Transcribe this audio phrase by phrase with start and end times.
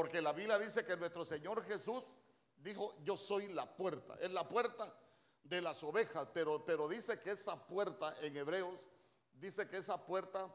[0.00, 2.14] Porque la Biblia dice que nuestro Señor Jesús
[2.56, 4.16] dijo, yo soy la puerta.
[4.18, 4.90] Es la puerta
[5.44, 8.88] de las ovejas, pero, pero dice que esa puerta en Hebreos,
[9.34, 10.50] dice que esa puerta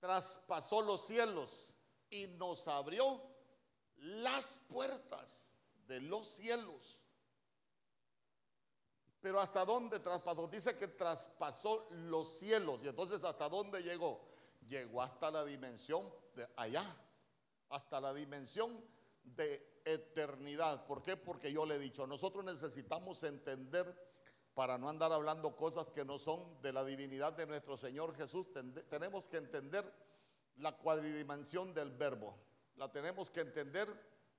[0.00, 1.78] traspasó los cielos
[2.10, 3.22] y nos abrió
[3.96, 5.54] las puertas
[5.86, 6.98] de los cielos.
[9.22, 10.46] Pero ¿hasta dónde traspasó?
[10.46, 12.84] Dice que traspasó los cielos.
[12.84, 14.22] Y entonces ¿hasta dónde llegó?
[14.68, 16.84] Llegó hasta la dimensión de allá,
[17.72, 18.84] hasta la dimensión
[19.24, 20.86] de eternidad.
[20.86, 21.16] ¿Por qué?
[21.16, 24.10] Porque yo le he dicho, nosotros necesitamos entender,
[24.54, 28.48] para no andar hablando cosas que no son de la divinidad de nuestro Señor Jesús,
[28.88, 29.90] tenemos que entender
[30.56, 32.38] la cuadridimensión del verbo.
[32.76, 33.88] La tenemos que entender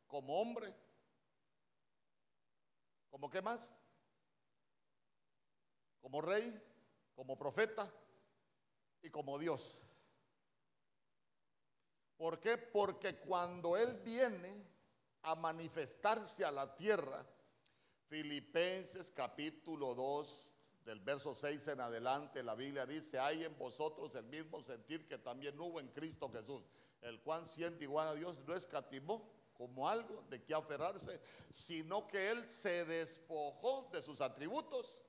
[0.08, 0.74] como hombre.
[3.10, 3.76] ¿Como qué más?
[6.04, 6.62] como rey,
[7.16, 7.90] como profeta
[9.02, 9.82] y como Dios.
[12.24, 12.58] ¿Por qué?
[12.58, 14.66] Porque cuando Él viene
[15.24, 17.22] a manifestarse a la tierra,
[18.08, 20.54] Filipenses capítulo 2,
[20.86, 25.18] del verso 6 en adelante, la Biblia dice, hay en vosotros el mismo sentir que
[25.18, 26.64] también hubo en Cristo Jesús,
[27.02, 31.20] el cual siente igual a Dios, no escatimó como algo de que aferrarse,
[31.52, 35.02] sino que Él se despojó de sus atributos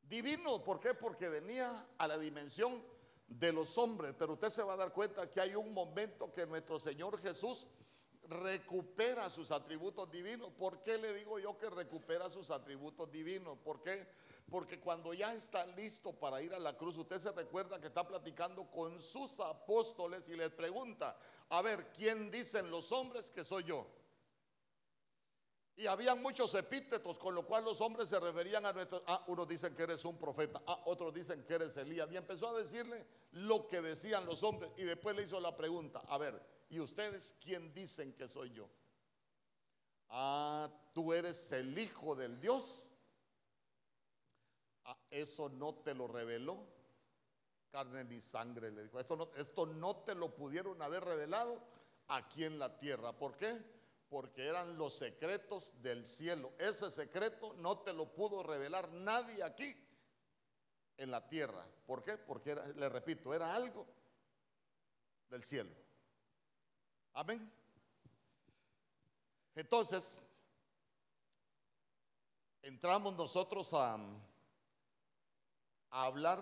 [0.00, 0.64] divino.
[0.64, 0.94] ¿Por qué?
[0.94, 2.82] Porque venía a la dimensión
[3.28, 4.14] de los hombres.
[4.18, 7.68] Pero usted se va a dar cuenta que hay un momento que nuestro Señor Jesús
[8.28, 10.50] recupera sus atributos divinos.
[10.58, 13.58] ¿Por qué le digo yo que recupera sus atributos divinos?
[13.58, 14.06] ¿Por qué?
[14.50, 18.06] Porque cuando ya está listo para ir a la cruz, usted se recuerda que está
[18.06, 21.18] platicando con sus apóstoles y les pregunta,
[21.50, 23.86] a ver, ¿quién dicen los hombres que soy yo?
[25.78, 29.00] Y había muchos epítetos con lo cual los hombres se referían a nuestros.
[29.06, 32.10] Ah, unos dicen que eres un profeta, ah, otros dicen que eres Elías.
[32.10, 34.72] Y empezó a decirle lo que decían los hombres.
[34.76, 38.68] Y después le hizo la pregunta: A ver, ¿y ustedes quién dicen que soy yo?
[40.08, 42.84] Ah, tú eres el hijo del Dios.
[44.84, 46.58] Ah, eso no te lo reveló
[47.70, 48.72] carne ni sangre.
[48.72, 51.62] Le dijo: esto no, esto no te lo pudieron haber revelado
[52.08, 53.12] aquí en la tierra.
[53.12, 53.77] ¿Por qué?
[54.08, 56.52] Porque eran los secretos del cielo.
[56.58, 59.74] Ese secreto no te lo pudo revelar nadie aquí
[60.96, 61.66] en la tierra.
[61.86, 62.16] ¿Por qué?
[62.16, 63.86] Porque, le repito, era algo
[65.28, 65.70] del cielo.
[67.14, 67.52] Amén.
[69.54, 70.24] Entonces,
[72.62, 73.98] entramos nosotros a,
[75.90, 76.38] hablar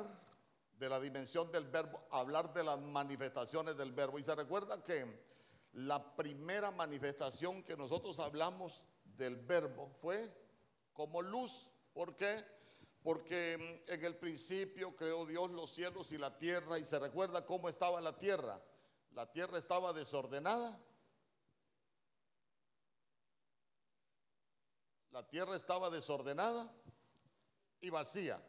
[0.78, 4.18] de la dimensión del verbo, hablar de las manifestaciones del verbo.
[4.18, 5.26] Y se recuerda que
[5.76, 10.34] la primera manifestación que nosotros hablamos del verbo fue
[10.94, 11.68] como luz.
[11.92, 12.42] ¿Por qué?
[13.02, 17.68] Porque en el principio creó Dios los cielos y la tierra y se recuerda cómo
[17.68, 18.58] estaba la tierra.
[19.10, 20.80] La tierra estaba desordenada.
[25.10, 26.72] La tierra estaba desordenada
[27.82, 28.42] y vacía.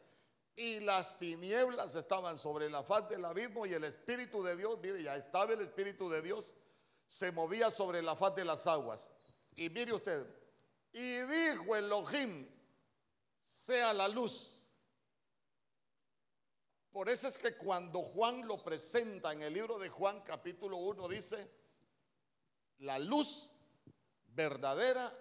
[0.55, 5.03] Y las tinieblas estaban sobre la faz del abismo y el Espíritu de Dios, mire,
[5.03, 6.55] ya estaba el Espíritu de Dios
[7.07, 9.09] se movía sobre la faz de las aguas.
[9.56, 10.28] Y mire usted,
[10.91, 12.47] y dijo Elohim,
[13.41, 14.57] sea la luz.
[16.91, 21.07] Por eso es que cuando Juan lo presenta en el libro de Juan capítulo 1
[21.07, 21.50] dice,
[22.79, 23.51] la luz
[24.28, 25.12] verdadera,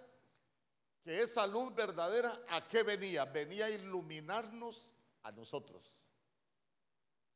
[1.03, 3.25] que esa luz verdadera, ¿a qué venía?
[3.25, 4.93] Venía a iluminarnos
[5.23, 5.95] a nosotros.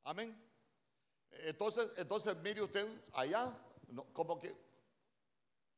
[0.04, 0.36] Amén.
[1.32, 3.56] Entonces, entonces mire usted allá
[4.14, 4.56] como que,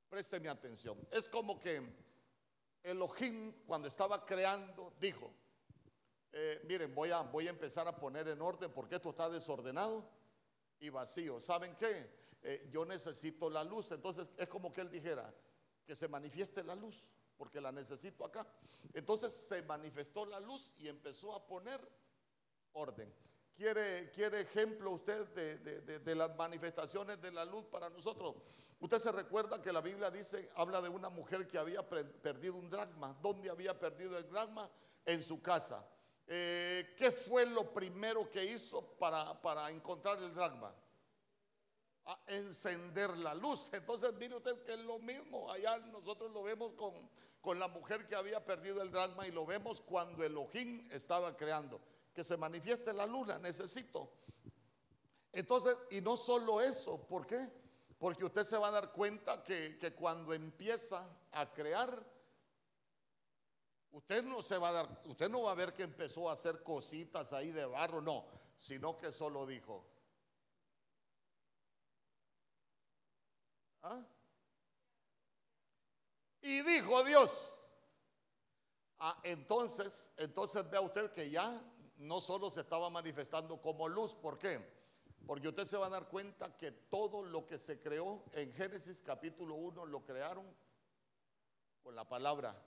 [0.10, 1.82] présteme atención, es como que
[2.84, 5.32] Elohim cuando estaba creando dijo,
[6.32, 10.10] eh, miren, voy a, voy a empezar a poner en orden porque esto está desordenado
[10.80, 11.40] y vacío.
[11.40, 12.10] ¿Saben qué?
[12.42, 13.92] Eh, yo necesito la luz.
[13.92, 15.34] Entonces es como que él dijera,
[15.86, 18.46] que se manifieste la luz, porque la necesito acá.
[18.94, 21.80] Entonces se manifestó la luz y empezó a poner
[22.74, 23.14] orden.
[23.56, 28.36] ¿Quiere, quiere ejemplo usted de, las manifestaciones de la luz para nosotros?
[28.80, 32.70] Usted se recuerda que la Biblia dice, habla de una mujer que había perdido un
[32.70, 33.16] dragma.
[33.22, 34.70] ¿Dónde había perdido el dragma?
[35.06, 35.86] En su casa.
[36.26, 40.74] Eh, ¿Qué fue lo primero que hizo para, para encontrar el dragma?
[42.06, 43.70] A encender la luz.
[43.72, 45.52] Entonces, mire usted que es lo mismo.
[45.52, 47.08] Allá nosotros lo vemos con,
[47.40, 51.80] con la mujer que había perdido el dragma y lo vemos cuando Elohim estaba creando
[52.14, 54.12] que se manifieste la luna, necesito.
[55.32, 57.52] Entonces, y no solo eso, ¿por qué?
[57.98, 62.06] Porque usted se va a dar cuenta que, cuando empieza a crear,
[63.92, 66.62] usted no se va a dar, usted no va a ver que empezó a hacer
[66.62, 68.26] cositas ahí de barro, no,
[68.58, 69.84] sino que solo dijo.
[73.82, 74.06] ¿Ah?
[76.42, 77.60] Y dijo Dios.
[79.00, 81.62] Ah, entonces, entonces vea usted que ya
[81.98, 84.14] no solo se estaba manifestando como luz.
[84.16, 84.60] ¿Por qué?
[85.26, 89.02] Porque usted se va a dar cuenta que todo lo que se creó en Génesis
[89.02, 90.46] capítulo 1 lo crearon
[91.82, 92.62] con la palabra.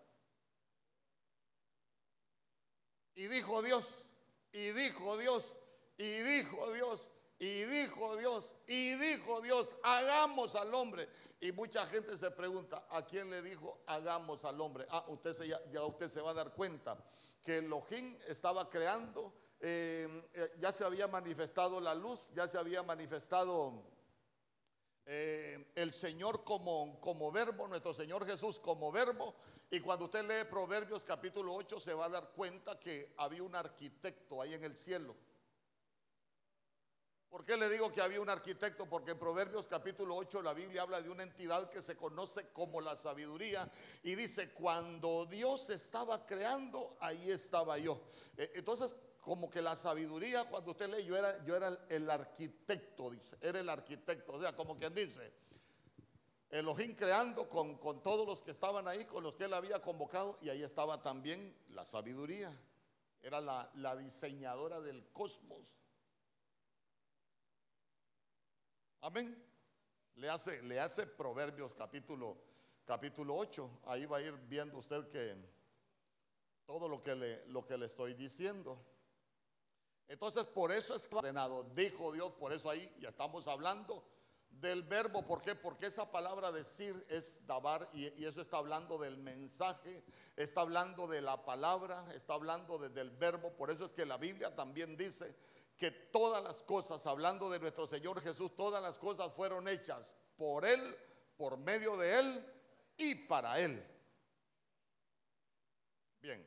[3.15, 4.17] Y dijo Dios,
[4.53, 5.57] y dijo Dios,
[5.97, 11.09] y dijo Dios, y dijo Dios, y dijo Dios, hagamos al hombre.
[11.41, 14.87] Y mucha gente se pregunta, ¿a quién le dijo hagamos al hombre?
[14.89, 16.97] Ah, usted se, ya, usted se va a dar cuenta
[17.43, 22.83] que Elohim estaba creando, eh, eh, ya se había manifestado la luz, ya se había
[22.83, 23.83] manifestado
[25.05, 29.35] eh, el Señor como, como verbo, nuestro Señor Jesús como verbo.
[29.71, 33.55] Y cuando usted lee Proverbios capítulo 8 se va a dar cuenta que había un
[33.55, 35.15] arquitecto ahí en el cielo
[37.31, 38.87] ¿Por qué le digo que había un arquitecto?
[38.87, 42.81] Porque en Proverbios capítulo 8 la Biblia habla de una entidad que se conoce como
[42.81, 43.71] la sabiduría
[44.03, 48.01] y dice, cuando Dios estaba creando, ahí estaba yo.
[48.37, 53.11] E, entonces, como que la sabiduría, cuando usted lee, yo era, yo era el arquitecto,
[53.11, 55.33] dice, era el arquitecto, o sea, como quien dice,
[56.49, 60.39] Elohim creando con, con todos los que estaban ahí, con los que él había convocado,
[60.43, 62.57] y ahí estaba también la sabiduría,
[63.21, 65.59] era la, la diseñadora del cosmos.
[69.07, 69.41] Amén.
[70.17, 72.37] Le hace, le hace Proverbios capítulo,
[72.85, 73.83] capítulo 8.
[73.85, 75.33] Ahí va a ir viendo usted que
[76.67, 78.85] todo lo que le, lo que le estoy diciendo.
[80.09, 84.03] Entonces, por eso es ordenado, dijo Dios, por eso ahí ya estamos hablando
[84.51, 85.25] del verbo.
[85.25, 85.55] ¿Por qué?
[85.55, 90.03] Porque esa palabra decir es dabar y, y, eso está hablando del mensaje,
[90.35, 93.53] está hablando de la palabra, está hablando del verbo.
[93.53, 95.33] Por eso es que la Biblia también dice
[95.77, 100.65] que todas las cosas, hablando de nuestro Señor Jesús, todas las cosas fueron hechas por
[100.65, 100.97] Él,
[101.37, 102.53] por medio de Él
[102.97, 103.85] y para Él.
[106.21, 106.47] Bien.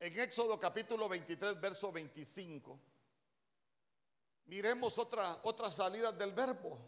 [0.00, 2.80] En Éxodo capítulo 23, verso 25,
[4.46, 6.78] miremos otra, otra salida del verbo.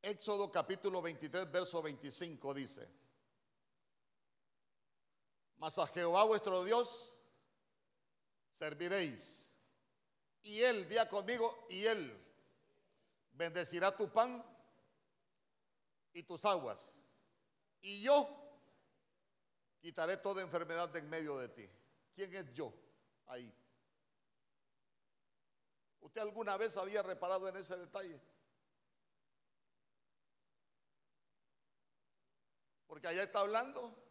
[0.00, 2.88] Éxodo capítulo 23, verso 25 dice,
[5.62, 7.16] mas a Jehová vuestro Dios
[8.50, 9.54] serviréis.
[10.42, 12.20] Y Él, día conmigo, y Él
[13.30, 14.44] bendecirá tu pan
[16.14, 17.06] y tus aguas.
[17.80, 18.28] Y yo
[19.80, 21.70] quitaré toda enfermedad de en medio de ti.
[22.12, 22.74] ¿Quién es yo
[23.26, 23.54] ahí?
[26.00, 28.20] ¿Usted alguna vez había reparado en ese detalle?
[32.88, 34.01] Porque allá está hablando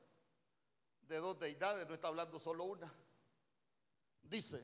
[1.11, 2.91] de dos deidades, no está hablando solo una.
[4.23, 4.63] Dice,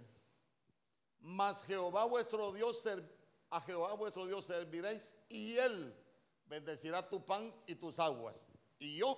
[1.20, 2.88] mas Jehová vuestro Dios,
[3.50, 5.94] a Jehová vuestro Dios serviréis y él
[6.46, 8.48] bendecirá tu pan y tus aguas.
[8.80, 9.18] Y yo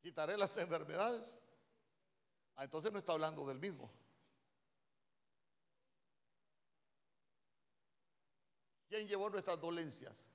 [0.00, 1.42] quitaré las enfermedades.
[2.56, 3.92] Ah, entonces no está hablando del mismo.
[8.88, 10.26] ¿Quién llevó nuestras dolencias?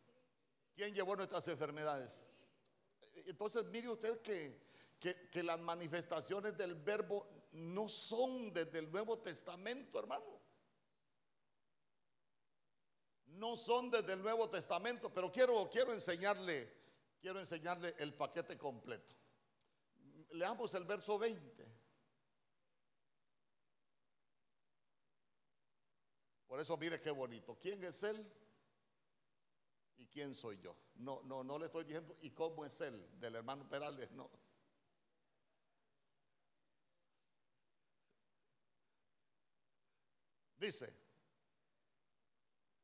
[0.76, 2.24] ¿Quién llevó nuestras enfermedades?
[3.30, 4.60] Entonces mire usted que,
[5.00, 10.26] que, las manifestaciones del verbo no son desde el Nuevo Testamento, hermano.
[13.28, 16.74] No son desde el Nuevo Testamento, pero quiero, quiero enseñarle,
[17.22, 19.14] quiero enseñarle el paquete completo.
[20.32, 21.68] Leamos el verso 20.
[26.48, 27.60] Por eso mire qué bonito.
[27.60, 28.28] ¿Quién es Él?
[30.00, 30.76] ¿Y quién soy yo?
[30.96, 33.20] No, no, no le estoy diciendo, ¿y cómo es él?
[33.20, 34.30] Del hermano Perales, no.
[40.58, 40.94] Dice,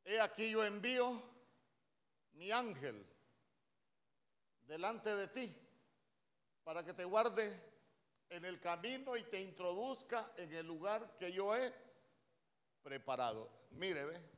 [0.04, 1.22] he aquí yo envío
[2.34, 3.06] mi ángel
[4.66, 5.56] delante de ti
[6.64, 7.66] para que te guarde
[8.28, 11.72] en el camino y te introduzca en el lugar que yo he
[12.82, 13.50] preparado.
[13.70, 14.35] Mire, ve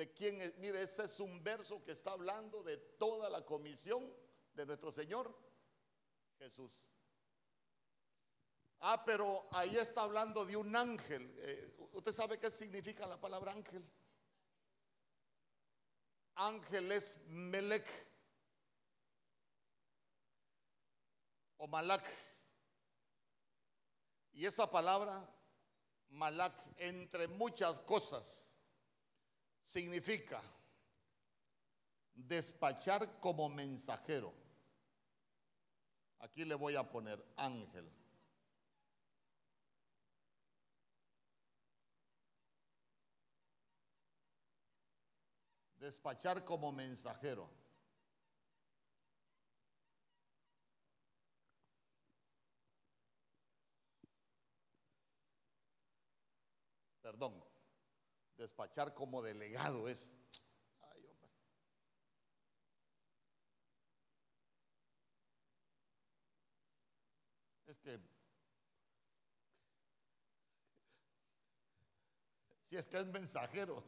[0.00, 0.56] de quién es.
[0.56, 4.02] Mire, ese es un verso que está hablando de toda la comisión
[4.54, 5.30] de nuestro Señor
[6.38, 6.72] Jesús.
[8.80, 11.36] Ah, pero ahí está hablando de un ángel.
[11.40, 13.84] Eh, ¿Usted sabe qué significa la palabra ángel?
[16.36, 17.86] Ángel es Melech
[21.58, 22.06] o Malak.
[24.32, 25.28] Y esa palabra,
[26.08, 28.49] Malak, entre muchas cosas,
[29.70, 30.42] significa
[32.12, 34.34] despachar como mensajero.
[36.18, 37.88] Aquí le voy a poner ángel.
[45.78, 47.48] Despachar como mensajero.
[57.00, 57.49] Perdón,
[58.40, 60.16] despachar como delegado es.
[60.80, 61.30] Ay, hombre.
[67.66, 68.00] Es que
[72.64, 73.84] si es que es mensajero,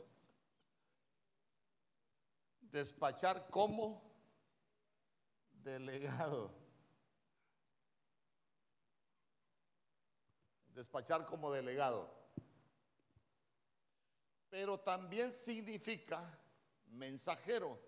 [2.61, 4.03] despachar como
[5.63, 6.53] delegado.
[10.75, 12.22] Despachar como delegado.
[14.53, 16.23] Pero también significa
[16.89, 17.79] mensajero.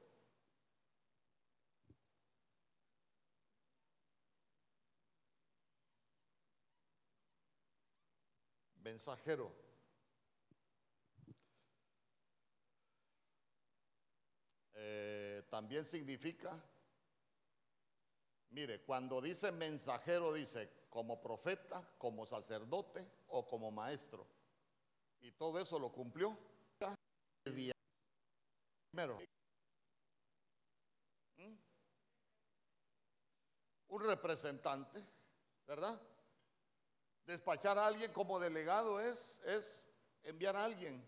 [8.76, 9.54] Mensajero.
[14.72, 16.58] Eh, también significa,
[18.48, 24.26] mire, cuando dice mensajero dice como profeta, como sacerdote o como maestro.
[25.20, 26.53] Y todo eso lo cumplió.
[27.44, 29.18] Primero,
[33.88, 35.04] un representante,
[35.66, 36.00] ¿verdad?
[37.26, 39.88] Despachar a alguien como delegado es, es
[40.22, 41.06] enviar a alguien.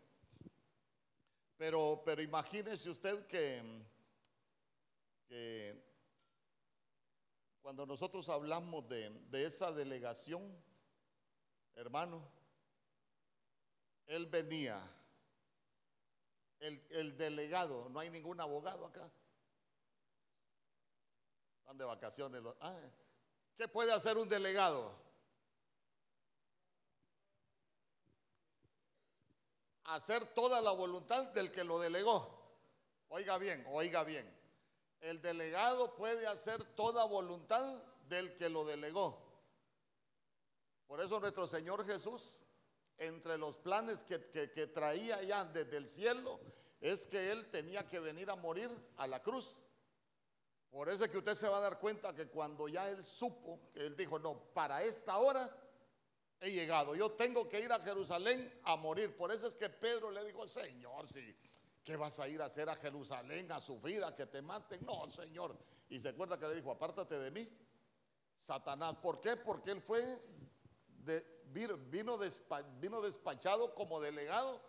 [1.57, 3.85] Pero, pero imagínese usted que,
[7.62, 10.55] cuando nosotros hablamos de, esa delegación,
[11.75, 12.23] hermano,
[14.07, 14.81] él venía,
[16.61, 19.11] el, delegado, no hay ningún abogado acá.
[21.61, 22.43] Están de vacaciones.
[22.61, 22.79] Ah,
[23.57, 25.07] ¿Qué puede hacer un delegado?
[29.87, 32.35] hacer toda la voluntad del que lo delegó.
[33.09, 34.29] Oiga bien, oiga bien.
[35.01, 39.23] El delegado puede hacer toda voluntad del que lo delegó.
[40.87, 42.41] Por eso nuestro Señor Jesús,
[42.99, 44.19] entre los planes que,
[44.69, 46.41] traía ya desde el cielo,
[46.81, 49.57] es que Él tenía que venir a morir a la cruz.
[50.71, 53.61] Por eso es que usted se va a dar cuenta que cuando ya Él supo,
[53.73, 55.50] que Él dijo, no, para esta hora
[56.41, 56.95] he llegado.
[56.95, 59.17] Yo tengo que ir a Jerusalén a morir.
[59.17, 61.35] Por eso es que Pedro le dijo, Señor, si,
[61.83, 64.85] ¿qué vas a ir a hacer a Jerusalén a sufrir, a que te maten?
[64.85, 65.57] No, Señor.
[65.88, 67.49] Y se acuerda que le dijo, apártate de mí,
[68.38, 68.97] Satanás.
[68.97, 69.37] ¿Por qué?
[69.37, 70.03] Porque él fue,
[71.05, 74.61] de, vino, despachado como delegado,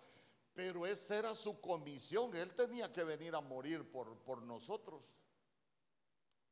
[0.53, 2.35] pero esa era su comisión.
[2.35, 5.03] Él tenía que venir a morir por, por nosotros.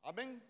[0.04, 0.44] Amén.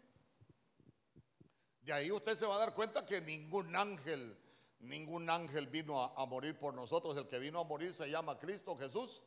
[1.82, 4.38] De ahí usted se va a dar cuenta que ningún ángel
[4.86, 7.18] Ningún ángel vino a, morir por nosotros.
[7.18, 9.24] El que vino a morir se llama Cristo Jesús,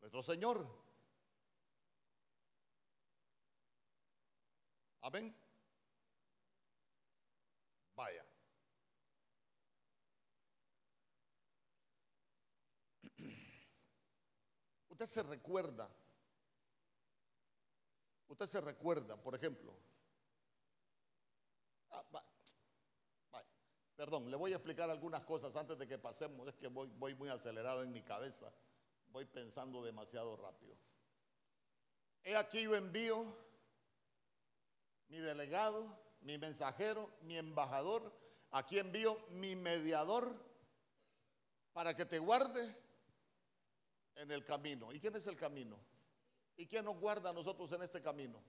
[0.00, 0.66] nuestro Señor.
[5.00, 5.34] Amén.
[7.94, 8.29] Vaya.
[15.00, 15.88] Usted se recuerda,
[18.28, 19.74] usted se recuerda, por ejemplo,
[21.92, 22.04] ah,
[23.96, 26.46] Perdón, le voy a explicar algunas cosas antes de que pasemos.
[26.48, 28.52] Es que voy, voy muy acelerado en mi cabeza.
[29.08, 30.76] Voy pensando demasiado rápido.
[32.22, 33.24] He aquí yo envío
[35.08, 38.12] mi delegado, mi mensajero, mi embajador.
[38.50, 40.30] Aquí envío mi mediador
[41.72, 42.89] para que te guarde
[44.20, 44.92] en el camino.
[44.92, 45.78] ¿Y quién es el camino?
[46.56, 48.42] ¿Y quién nos guarda a nosotros en este camino?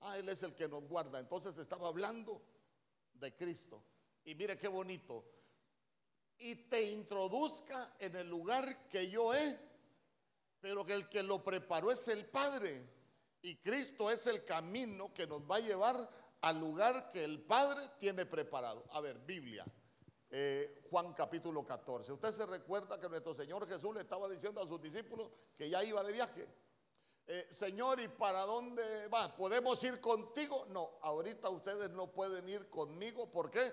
[0.00, 1.20] Ah, Él es el que nos guarda.
[1.20, 2.42] Entonces estaba hablando
[3.14, 3.82] de Cristo.
[4.24, 5.24] Y mire qué bonito.
[6.38, 9.58] Y te introduzca en el lugar que yo he,
[10.60, 12.84] pero que el que lo preparó es el Padre.
[13.42, 16.10] Y Cristo es el camino que nos va a llevar
[16.40, 18.84] al lugar que el Padre tiene preparado.
[18.90, 19.64] A ver, Biblia.
[20.30, 22.12] Eh, Juan capítulo 14.
[22.12, 25.82] Usted se recuerda que nuestro Señor Jesús le estaba diciendo a sus discípulos que ya
[25.84, 26.48] iba de viaje.
[27.28, 29.34] Eh, Señor, ¿y para dónde va?
[29.36, 30.66] ¿Podemos ir contigo?
[30.70, 33.30] No, ahorita ustedes no pueden ir conmigo.
[33.30, 33.72] ¿Por qué?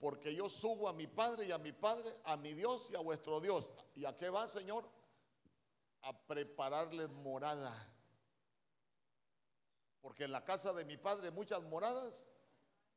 [0.00, 3.00] porque yo subo a mi Padre y a mi Padre, a mi Dios y a
[3.00, 3.72] vuestro Dios.
[3.96, 4.88] ¿Y a qué va, Señor?
[6.02, 7.74] A prepararles morada.
[10.00, 12.28] Porque en la casa de mi Padre muchas moradas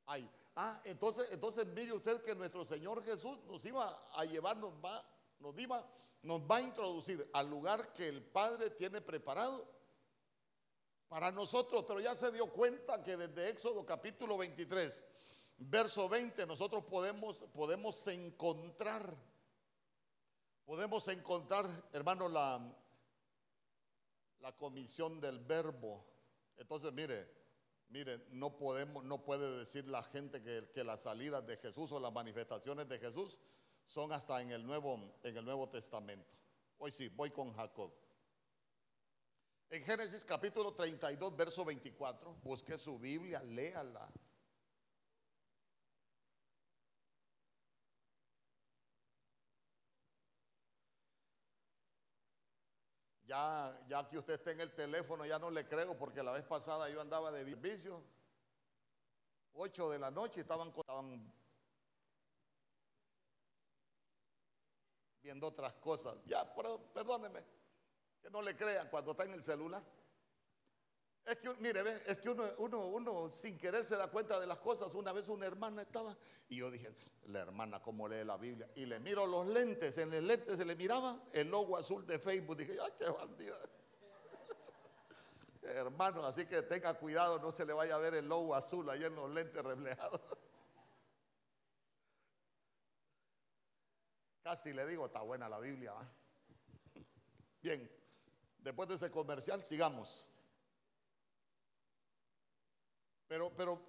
[0.05, 0.29] hay.
[0.55, 5.03] Ah, entonces, entonces mire usted que nuestro Señor Jesús nos iba a llevar, nos va,
[5.39, 5.86] nos iba,
[6.24, 9.65] nos va a introducir al lugar que el Padre tiene preparado
[11.08, 11.86] para nosotros.
[11.88, 15.05] Pero ya se dio cuenta que desde Éxodo capítulo 23
[15.70, 19.15] verso 20, nosotros podemos, podemos encontrar,
[20.65, 22.60] podemos encontrar, hermano, la,
[24.39, 26.03] la comisión del verbo.
[26.58, 27.40] Entonces, mire,
[27.91, 32.00] mire, no podemos, no puede decir la gente que, que las salidas de Jesús o
[32.00, 33.38] las manifestaciones de Jesús
[33.86, 36.33] son hasta en el Nuevo, en el Nuevo Testamento.
[36.77, 37.91] Hoy sí, voy con Jacob.
[39.69, 44.10] En Génesis capítulo 32, verso 24, busque su Biblia, léala.
[53.31, 56.89] Ya, que usted está en el teléfono, ya no le creo porque la vez pasada
[56.89, 58.03] yo andaba de servicio,
[59.53, 61.33] 8 de la noche estaban, estaban
[65.23, 66.17] viendo otras cosas.
[66.25, 66.43] Ya,
[66.93, 67.41] perdóneme,
[68.21, 69.81] que no le crean cuando está en el celular.
[71.25, 74.48] Es que, mire, ve, es que uno, uno, uno sin querer se da cuenta de
[74.48, 74.94] las cosas.
[74.96, 76.18] Una vez una hermana estaba
[76.50, 76.94] y yo dije,
[77.28, 78.70] la hermana cómo lee la Biblia.
[78.75, 82.18] Y le miro los lentes, en el lente se le miraba el logo azul de
[82.18, 82.58] Facebook.
[82.58, 83.56] Dije, ay, qué bandida.
[85.62, 89.04] Hermano, así que tenga cuidado, no se le vaya a ver el logo azul ahí
[89.04, 90.20] en los lentes reflejados.
[94.44, 95.94] Casi le digo, está buena la Biblia.
[97.62, 97.88] Bien,
[98.58, 100.25] después de ese comercial, sigamos.
[103.31, 103.79] Pero, pero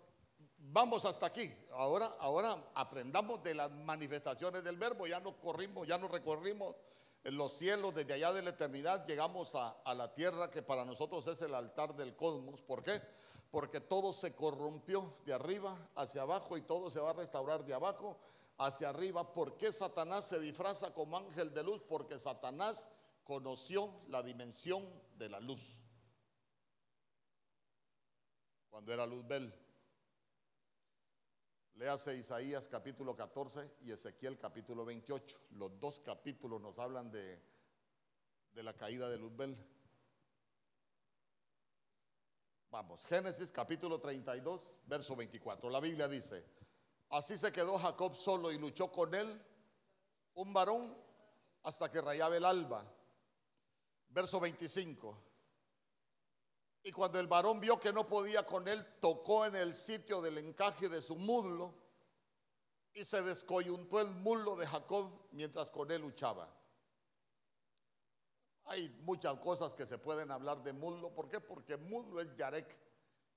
[0.56, 1.52] vamos hasta aquí.
[1.72, 5.04] Ahora, ahora aprendamos de las manifestaciones del verbo.
[5.08, 6.76] Ya no corrimos, ya no recorrimos
[7.24, 9.04] en los cielos desde allá de la eternidad.
[9.04, 12.62] Llegamos a, a la tierra que para nosotros es el altar del cosmos.
[12.62, 13.02] ¿Por qué?
[13.50, 17.74] Porque todo se corrompió de arriba hacia abajo y todo se va a restaurar de
[17.74, 18.20] abajo
[18.58, 19.34] hacia arriba.
[19.34, 21.82] ¿Por qué Satanás se disfraza como ángel de luz?
[21.88, 22.90] Porque Satanás
[23.24, 24.84] conoció la dimensión
[25.18, 25.81] de la luz.
[28.82, 29.54] Cuando era Luzbel.
[31.74, 35.40] Léase Isaías capítulo 14 y Ezequiel capítulo 28.
[35.52, 37.40] Los dos capítulos nos hablan de,
[38.52, 39.56] de la caída de Luzbel.
[42.72, 45.70] Vamos, Génesis capítulo 32, verso 24.
[45.70, 46.44] La Biblia dice,
[47.10, 49.40] Así se quedó Jacob solo y luchó con él
[50.34, 50.92] un varón
[51.62, 52.84] hasta que rayaba el alba.
[54.08, 55.31] Verso 25.
[56.84, 60.38] Y cuando el varón vio que no podía con él, tocó en el sitio del
[60.38, 61.74] encaje de su muslo
[62.92, 66.52] y se descoyuntó el muslo de Jacob mientras con él luchaba.
[68.64, 71.14] Hay muchas cosas que se pueden hablar de muslo.
[71.14, 71.40] ¿Por qué?
[71.40, 72.78] Porque muslo es Yarek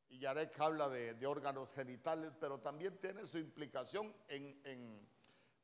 [0.10, 5.08] y Yarek habla de, órganos genitales, pero también tiene su implicación en,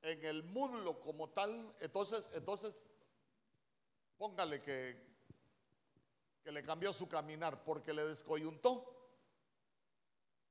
[0.01, 1.75] el muslo como tal.
[1.79, 2.85] Entonces, entonces
[4.17, 5.10] póngale que,
[6.43, 9.11] que le cambió su caminar porque le descoyuntó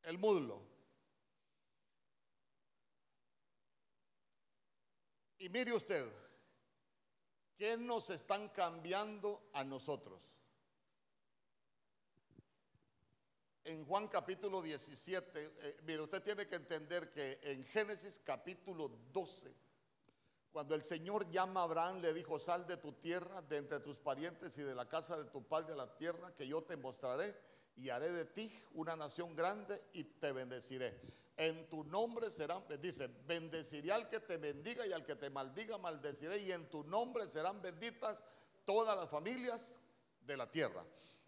[0.02, 0.62] el muslo.
[5.38, 6.06] Y mire usted,
[7.56, 10.30] ¿qué nos están cambiando a nosotros?
[13.64, 19.54] en Juan capítulo 17, eh, mire, usted tiene que entender que en Génesis capítulo 12,
[20.52, 23.98] cuando el Señor llama a Abraham, le dijo, sal de tu tierra, de entre tus
[23.98, 27.34] parientes y de la casa de tu padre a la tierra que yo te mostraré
[27.76, 31.00] y haré de ti una nación grande y te bendeciré.
[31.36, 35.78] En tu nombre serán, dice, bendeciré al que te bendiga y al que te maldiga,
[35.78, 38.22] maldeciré y en tu nombre serán benditas
[38.64, 39.78] todas las familias
[40.20, 40.84] de la tierra.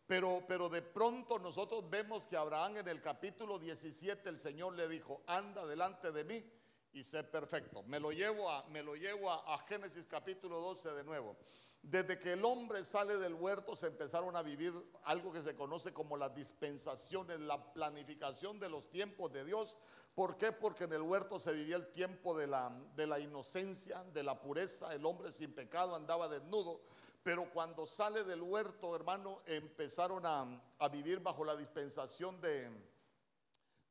[0.07, 4.89] Pero, pero de pronto nosotros vemos que Abraham en el capítulo 17 el Señor le
[4.89, 6.45] dijo, anda delante de mí
[6.93, 7.83] y sé perfecto.
[7.85, 11.37] Me lo llevo a, me lo llevo a, Génesis capítulo 12 de nuevo.
[11.83, 14.73] Desde que el hombre sale del huerto se empezaron a vivir
[15.05, 19.77] algo que se conoce como las dispensaciones, la planificación de los tiempos de Dios.
[20.15, 20.53] ¿Por qué?
[20.53, 24.41] Porque en el huerto se vivía el tiempo de la, de la inocencia, de la
[24.41, 26.83] pureza, el hombre sin pecado andaba desnudo.
[27.23, 32.69] Pero cuando sale del huerto, hermano, empezaron a, vivir bajo la dispensación de,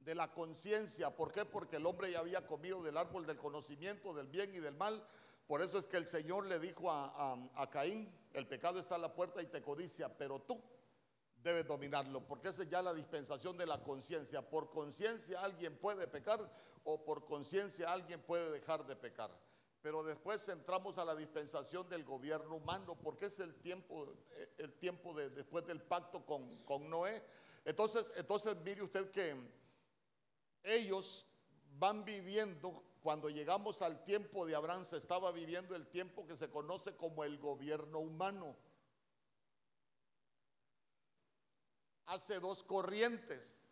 [0.04, 1.16] de la conciencia.
[1.16, 1.46] ¿Por qué?
[1.46, 5.06] Porque el hombre ya había comido del árbol del conocimiento del bien y del mal.
[5.48, 9.00] Por eso es que el Señor le dijo a, a, Caín, el pecado está a
[9.00, 10.62] la puerta y te codicia, pero tú
[11.44, 14.48] debes dominarlo, porque esa es ya la dispensación de la conciencia.
[14.48, 16.40] Por conciencia alguien puede pecar
[16.84, 19.32] o por conciencia alguien puede dejar de pecar.
[19.82, 24.74] Pero después entramos a la dispensación del gobierno humano, porque es el tiempo, eh, el
[24.74, 27.24] tiempo de, después del pacto con, con Noé.
[27.66, 29.36] Entonces, entonces mire usted que
[30.64, 31.28] ellos
[31.78, 36.50] van viviendo, cuando llegamos al tiempo de Abraham, se estaba viviendo el tiempo que se
[36.50, 38.56] conoce como el gobierno humano.
[42.06, 43.66] Hace dos corrientes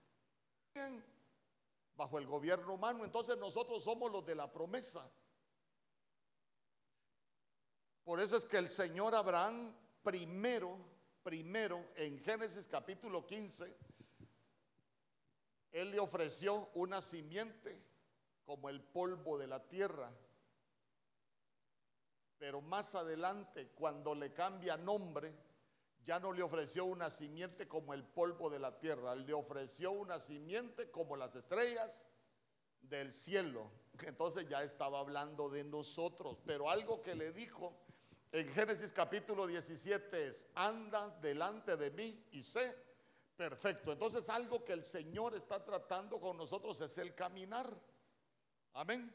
[1.96, 3.04] bajo el gobierno humano.
[3.04, 5.12] Entonces nosotros somos los de la promesa.
[8.04, 10.78] Por eso es que el Señor Abraham primero
[11.24, 13.76] primero en Génesis capítulo 15,
[15.72, 17.82] él le ofreció una simiente
[18.46, 20.12] como el polvo de la tierra.
[22.38, 25.34] Pero más adelante, cuando le cambia nombre,
[26.04, 30.20] ya no le ofreció una simiente como el polvo de la tierra, le ofreció una
[30.20, 32.08] simiente como las estrellas
[32.82, 33.70] del cielo.
[34.02, 37.76] Entonces ya estaba hablando de nosotros, pero algo que le dijo
[38.32, 42.89] en Génesis capítulo 17 es, anda delante de mí y sé
[43.40, 43.94] perfecto.
[43.94, 47.74] Entonces algo que el Señor está tratando con nosotros es el caminar.
[48.74, 49.10] Amén.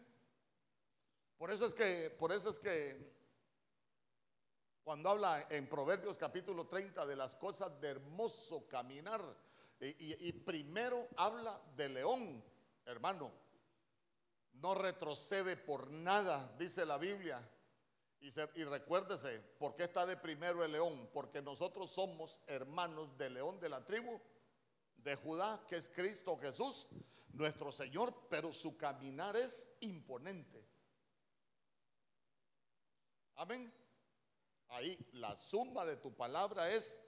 [1.37, 3.13] Por eso es que, por eso es que
[4.83, 9.23] cuando habla en Proverbios capítulo 30 de las cosas de hermoso caminar,
[9.79, 12.43] y, y primero habla de león,
[12.87, 13.31] hermano,
[14.55, 17.47] no retrocede por nada, dice la Biblia.
[18.25, 21.11] Y, recuérdese, ¿por qué está de primero el león?
[21.13, 24.19] Porque nosotros somos hermanos del león de la tribu
[24.97, 26.89] de Judá, que es Cristo Jesús,
[27.35, 30.67] nuestro Señor, pero su caminar es imponente.
[33.35, 33.71] Amén.
[34.69, 37.03] Ahí la suma de tu palabra es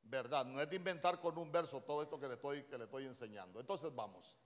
[0.00, 0.46] verdad.
[0.46, 3.04] No es de inventar con un verso todo esto que le estoy, que le estoy
[3.04, 3.60] enseñando.
[3.60, 4.38] Entonces vamos.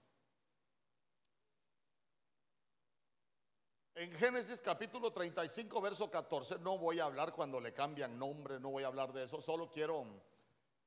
[3.99, 8.69] En Génesis capítulo 35, verso 14, no voy a hablar cuando le cambian nombre, no
[8.69, 10.05] voy a hablar de eso, solo quiero,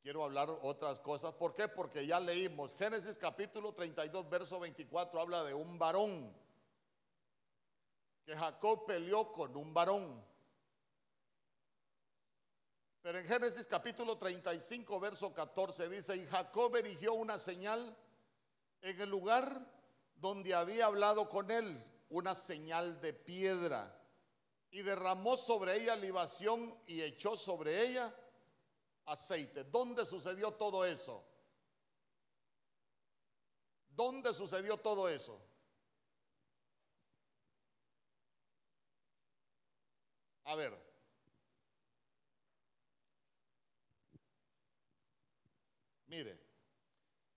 [0.00, 1.34] quiero hablar otras cosas.
[1.34, 1.66] ¿Por qué?
[1.66, 2.76] Porque ya leímos.
[2.76, 6.32] Génesis capítulo 32, verso 24 habla de un varón,
[8.24, 10.24] que Jacob peleó con un varón.
[13.02, 17.96] Pero en Génesis capítulo 35, verso 14 dice, y Jacob erigió una señal
[18.82, 19.66] en el lugar
[20.14, 23.96] donde había hablado con él una señal de piedra
[24.70, 28.14] y derramó sobre ella libación y echó sobre ella
[29.06, 29.64] aceite.
[29.64, 31.24] ¿Dónde sucedió todo eso?
[33.90, 35.40] ¿Dónde sucedió todo eso?
[40.44, 40.90] A ver.
[46.06, 46.40] Mire,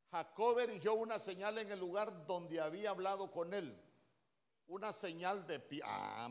[0.10, 3.83] Jacob erigió una señal en el lugar donde había hablado con él
[4.74, 6.28] una señal de ah,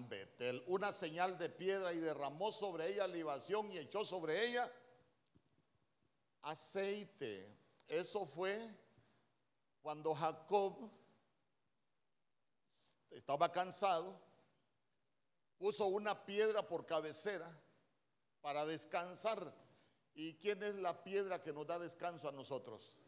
[0.67, 4.69] una señal de piedra y derramó sobre ella libación y echó sobre ella
[6.43, 7.57] aceite.
[7.87, 8.61] Eso fue
[9.81, 10.91] cuando Jacob
[13.11, 14.21] estaba cansado,
[15.57, 17.49] puso una piedra por cabecera
[18.41, 19.55] para descansar.
[20.15, 22.99] ¿Y quién es la piedra que nos da descanso a nosotros?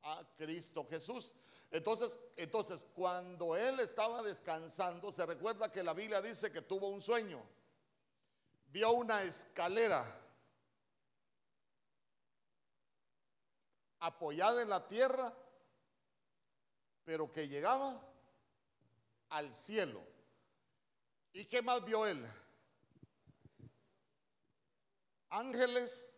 [0.00, 1.34] A Cristo Jesús.
[1.72, 7.00] Entonces, entonces, cuando él estaba descansando, se recuerda que la Biblia dice que tuvo un
[7.00, 7.42] sueño.
[8.66, 10.04] Vio una escalera
[14.00, 15.34] apoyada en la tierra,
[17.04, 18.06] pero que llegaba
[19.30, 20.02] al cielo.
[21.32, 22.22] ¿Y qué más vio él?
[25.30, 26.14] Ángeles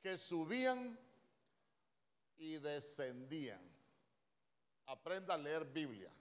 [0.00, 0.96] que subían
[2.42, 3.60] y descendían.
[4.86, 6.12] Aprenda a leer Biblia.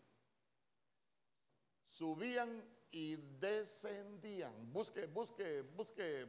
[1.84, 4.72] Subían y descendían.
[4.72, 6.28] Busque, busque, busque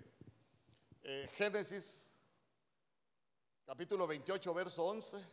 [1.03, 2.19] eh, Génesis
[3.67, 5.25] capítulo 28, verso 11.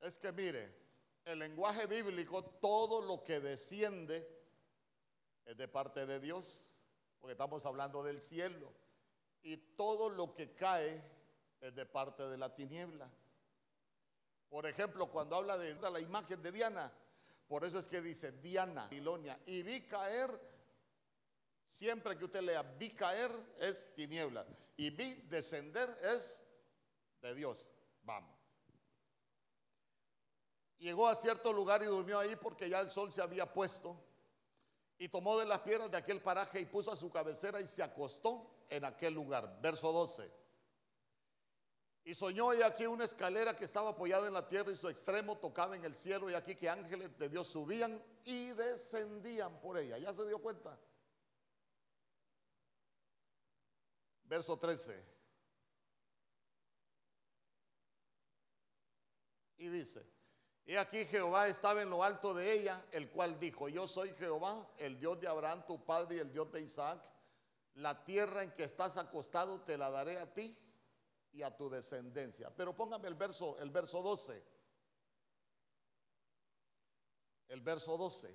[0.00, 0.74] Es que mire,
[1.26, 4.39] el lenguaje bíblico, todo lo que desciende,
[5.46, 6.66] es de parte de Dios,
[7.18, 8.72] porque estamos hablando del cielo.
[9.42, 11.02] Y todo lo que cae
[11.60, 13.10] es de parte de la tiniebla.
[14.48, 16.92] Por ejemplo, cuando habla de la imagen de Diana,
[17.46, 20.30] por eso es que dice Diana, Babilonia, y vi caer,
[21.66, 26.46] siempre que usted lea vi caer es tiniebla, y vi descender es
[27.20, 27.68] de Dios.
[28.02, 28.36] Vamos.
[30.78, 34.02] Llegó a cierto lugar y durmió ahí porque ya el sol se había puesto
[35.00, 37.82] y tomó de las piedras de aquel paraje y puso a su cabecera y se
[37.82, 39.58] acostó en aquel lugar.
[39.62, 40.30] Verso 12.
[42.04, 45.38] Y soñó y aquí una escalera que estaba apoyada en la tierra y su extremo
[45.38, 49.96] tocaba en el cielo y aquí que ángeles de Dios subían y descendían por ella.
[49.96, 50.78] ¿Ya se dio cuenta?
[54.24, 55.02] Verso 13.
[59.56, 60.06] Y dice,
[60.66, 64.68] y aquí Jehová estaba en lo alto de ella, el cual dijo, yo soy Jehová,
[64.78, 67.08] el Dios de Abraham, tu padre, y el Dios de Isaac.
[67.74, 70.56] La tierra en que estás acostado te la daré a ti
[71.32, 72.50] y a tu descendencia.
[72.54, 74.60] Pero póngame el verso, el verso 12.
[77.50, 78.34] el verso 12.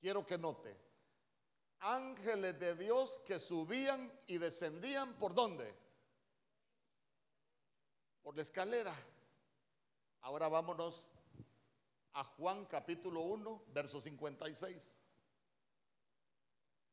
[0.00, 0.76] Quiero que note,
[1.78, 5.72] ángeles de Dios que subían y descendían por dónde?
[8.22, 8.94] Por la escalera.
[10.32, 11.10] Ahora vámonos
[12.14, 14.96] a Juan capítulo 1, verso 56.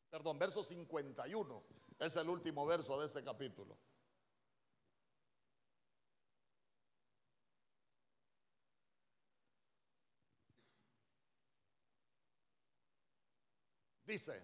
[0.10, 1.64] Perdón, verso 51.
[2.00, 3.78] Es el último verso de ese capítulo.
[14.06, 14.44] Dice,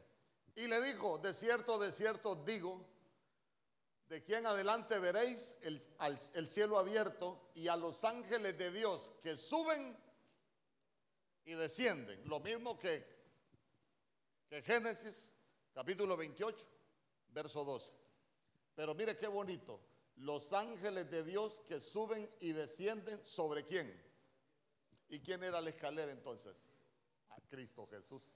[0.56, 2.95] y le dijo, de cierto, de cierto digo,
[4.10, 5.82] de quien adelante veréis el,
[6.34, 9.98] el, cielo abierto y a los ángeles de Dios que suben
[11.46, 12.28] y descienden.
[12.28, 13.04] Lo mismo que,
[14.48, 15.36] que Génesis
[15.74, 16.68] capítulo 28,
[17.30, 17.94] verso 12.
[18.76, 19.82] Pero mire qué bonito.
[20.18, 24.02] Los ángeles de Dios que suben y descienden sobre quién.
[25.10, 26.68] ¿Y quién era la escalera entonces?
[27.30, 28.36] A Cristo Jesús.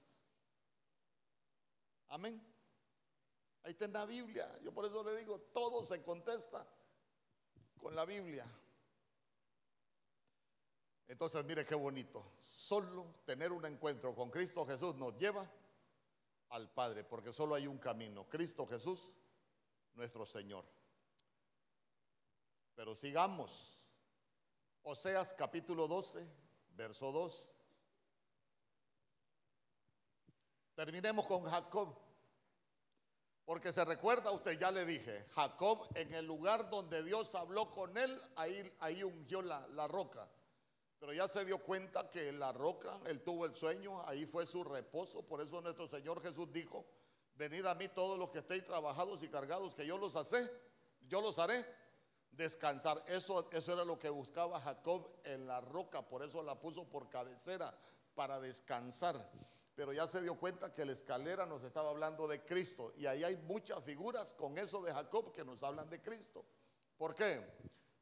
[2.08, 2.42] Amén.
[3.70, 4.60] Ahí está en la Biblia.
[4.64, 6.66] Yo por eso le digo, todo se contesta
[7.78, 8.44] con la Biblia.
[11.08, 12.32] Entonces, mire qué bonito.
[12.42, 15.48] Solo tener un encuentro con Cristo Jesús nos lleva
[16.50, 19.12] al Padre, porque solo hay un camino, Cristo Jesús,
[19.94, 20.66] nuestro Señor.
[22.74, 23.80] Pero sigamos.
[24.82, 26.28] Oseas capítulo 12,
[26.72, 27.52] verso 2.
[30.74, 32.09] Terminemos con Jacob.
[33.50, 37.98] Porque se recuerda, usted ya le dije, Jacob en el lugar donde Dios habló con
[37.98, 40.30] él, ahí, ahí ungió la, la roca.
[41.00, 44.64] Pero ya se dio cuenta que la roca, él tuvo el sueño, ahí fue su
[44.64, 45.24] reposo.
[45.24, 46.86] Por eso nuestro Señor Jesús dijo,
[47.34, 50.14] venid a mí todos los que estéis trabajados y cargados, que yo los
[51.08, 51.66] yo los haré
[52.30, 53.04] descansar.
[53.08, 57.10] Eso, eso era lo que buscaba Jacob en la roca, por eso la puso por
[57.10, 57.76] cabecera,
[58.14, 59.28] para descansar
[59.80, 62.92] pero ya se dio cuenta que la escalera nos estaba hablando de Cristo.
[62.98, 66.44] Y ahí hay muchas figuras con eso de Jacob que nos hablan de Cristo.
[66.98, 67.42] ¿Por qué?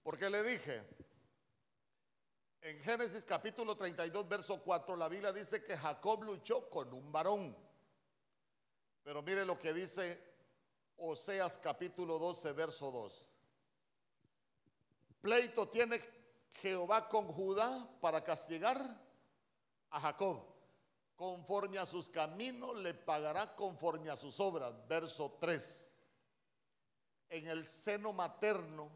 [0.01, 0.83] Porque le dije,
[2.61, 7.55] en Génesis capítulo 32, verso 4, la Biblia dice que Jacob luchó con un varón.
[9.03, 10.19] Pero mire lo que dice
[10.95, 13.33] Oseas capítulo 12, verso 2.
[15.21, 16.01] Pleito tiene
[16.53, 18.81] Jehová con Judá para castigar
[19.91, 20.56] a Jacob
[21.17, 24.73] conforme a sus caminos le pagará conforme a sus obras.
[24.87, 25.97] Verso 3.
[27.29, 28.89] En el seno materno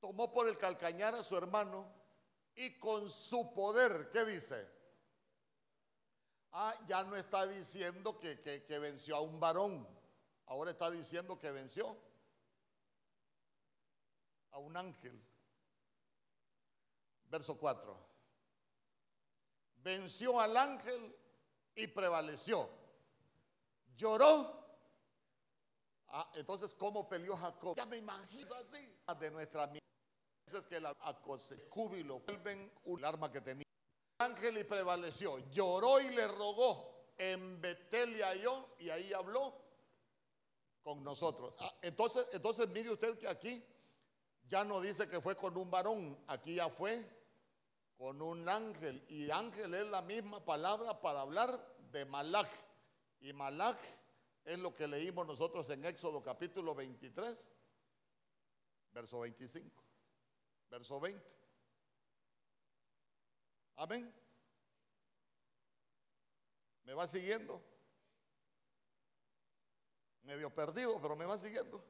[0.00, 1.86] tomó por el calcañar a su hermano
[2.56, 4.68] y con su poder, ¿qué dice?
[6.50, 9.88] Ah, ya no está diciendo que, que venció a un varón,
[10.46, 11.96] ahora está diciendo que venció
[14.50, 15.20] a un ángel.
[17.30, 18.13] Verso 4
[19.84, 21.14] venció al ángel
[21.76, 22.68] y prevaleció.
[23.96, 24.64] Lloró.
[26.08, 27.76] Ah, entonces, ¿cómo peleó Jacob?
[27.76, 28.96] Ya me imagino así.
[29.20, 29.70] De nuestra
[30.52, 30.94] es que la
[31.70, 33.64] júbilo vuelven un arma que tenía.
[34.18, 35.38] El ángel y prevaleció.
[35.50, 36.92] Lloró y le rogó.
[37.16, 39.54] En Betel y halló y ahí habló
[40.82, 41.54] con nosotros.
[41.60, 43.64] Ah, entonces, entonces mire usted que aquí
[44.48, 47.08] ya no dice que fue con un varón, aquí ya fue
[47.96, 49.04] con un ángel.
[49.08, 51.50] Y ángel es la misma palabra para hablar
[51.92, 52.50] de Malach.
[53.20, 53.78] Y Malach
[54.44, 57.52] es lo que leímos nosotros en Éxodo capítulo 23,
[58.92, 59.82] verso 25,
[60.70, 61.34] verso 20.
[63.76, 64.14] Amén.
[66.84, 67.62] ¿Me va siguiendo?
[70.22, 71.82] Medio perdido, pero me va siguiendo.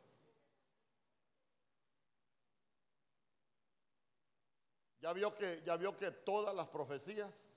[5.05, 7.53] Ya vio que, ya vio que todas las profecías.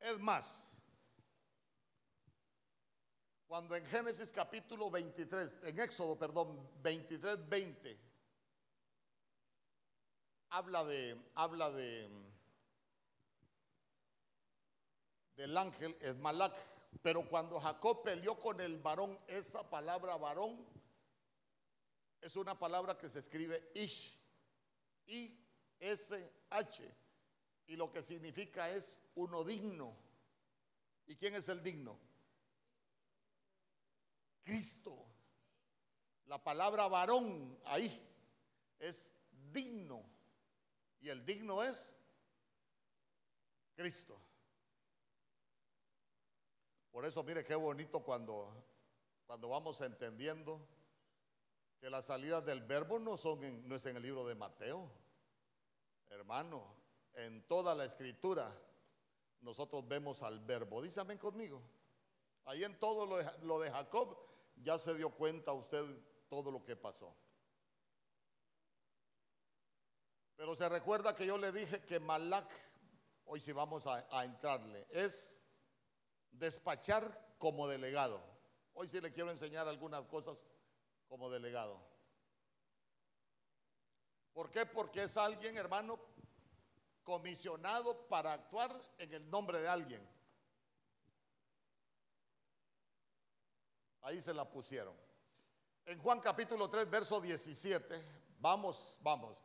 [0.00, 0.82] Es más,
[3.46, 7.96] cuando en Génesis capítulo 23, en Éxodo, perdón, 23, 20,
[10.48, 12.08] habla de, habla de,
[15.36, 16.56] del ángel, es Malak,
[17.02, 20.66] pero cuando Jacob peleó con el varón, esa palabra varón
[22.20, 24.17] es una palabra que se escribe Ish.
[25.08, 26.94] I-S-H.
[27.66, 29.94] Y lo que significa es uno digno.
[31.06, 31.98] ¿Y quién es el digno?
[34.44, 35.04] Cristo.
[36.26, 37.90] La palabra varón ahí
[38.78, 39.12] es
[39.52, 40.02] digno.
[41.00, 41.96] Y el digno es
[43.74, 44.18] Cristo.
[46.90, 48.52] Por eso mire qué bonito cuando,
[49.26, 50.60] cuando vamos entendiendo
[51.80, 54.90] que las salidas del verbo no son en, no es en el libro de Mateo,
[56.10, 56.74] hermano,
[57.14, 58.50] en toda la escritura
[59.40, 60.82] nosotros vemos al verbo.
[60.82, 61.62] Dice amén conmigo.
[62.44, 64.16] Ahí en todo lo de, Jacob
[64.56, 65.84] ya se dio cuenta usted
[66.28, 67.14] todo lo que pasó.
[70.36, 72.48] Pero se recuerda que yo le dije que Malak,
[73.26, 75.44] hoy sí vamos a, a entrarle, es
[76.30, 78.20] despachar como delegado.
[78.74, 80.44] Hoy sí le quiero enseñar algunas cosas
[81.08, 81.80] como delegado.
[84.32, 84.66] ¿Por qué?
[84.66, 85.98] Porque es alguien, hermano,
[87.02, 90.08] comisionado para actuar en el nombre de alguien.
[94.02, 94.94] Ahí se la pusieron.
[95.86, 98.04] En Juan capítulo 3, verso 17,
[98.38, 99.36] vamos, vamos,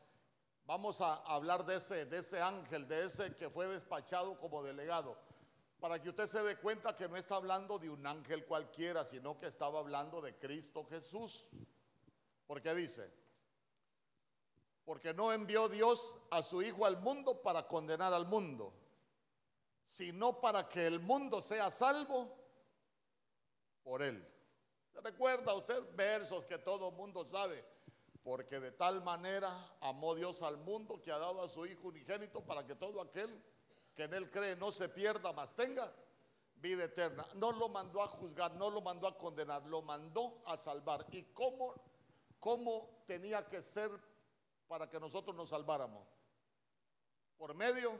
[0.65, 5.17] vamos a hablar de ese, de ese ángel, de ese que fue despachado como delegado,
[5.83, 9.37] para que usted se dé cuenta que no está hablando de un ángel cualquiera, sino
[9.37, 11.49] que estaba hablando de Cristo Jesús.
[12.47, 13.11] Porque dice,
[14.85, 18.73] porque no envió Dios a su Hijo al mundo para condenar al mundo,
[19.85, 22.33] sino para que el mundo sea salvo
[23.83, 24.25] por él.
[24.93, 27.61] ¿Se recuerda usted versos que todo mundo sabe?
[28.23, 32.39] Porque de tal manera amó Dios al mundo que ha dado a su Hijo unigénito
[32.45, 33.37] para que todo aquel
[33.95, 35.91] que en él cree no se pierda, mas tenga
[36.55, 37.27] vida eterna.
[37.35, 41.05] No lo mandó a juzgar, no lo mandó a condenar, lo mandó a salvar.
[41.11, 41.75] ¿Y cómo,
[42.39, 43.91] cómo tenía que ser
[44.67, 46.07] para que nosotros nos salváramos?
[47.37, 47.97] Por medio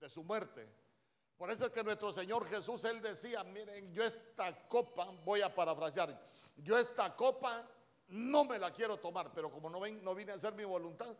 [0.00, 0.68] de su muerte.
[1.36, 5.54] Por eso es que nuestro Señor Jesús, Él decía, miren, yo esta copa, voy a
[5.54, 6.20] parafrasear,
[6.56, 7.66] yo esta copa
[8.08, 11.16] no me la quiero tomar, pero como no, ven, no vine a hacer mi voluntad,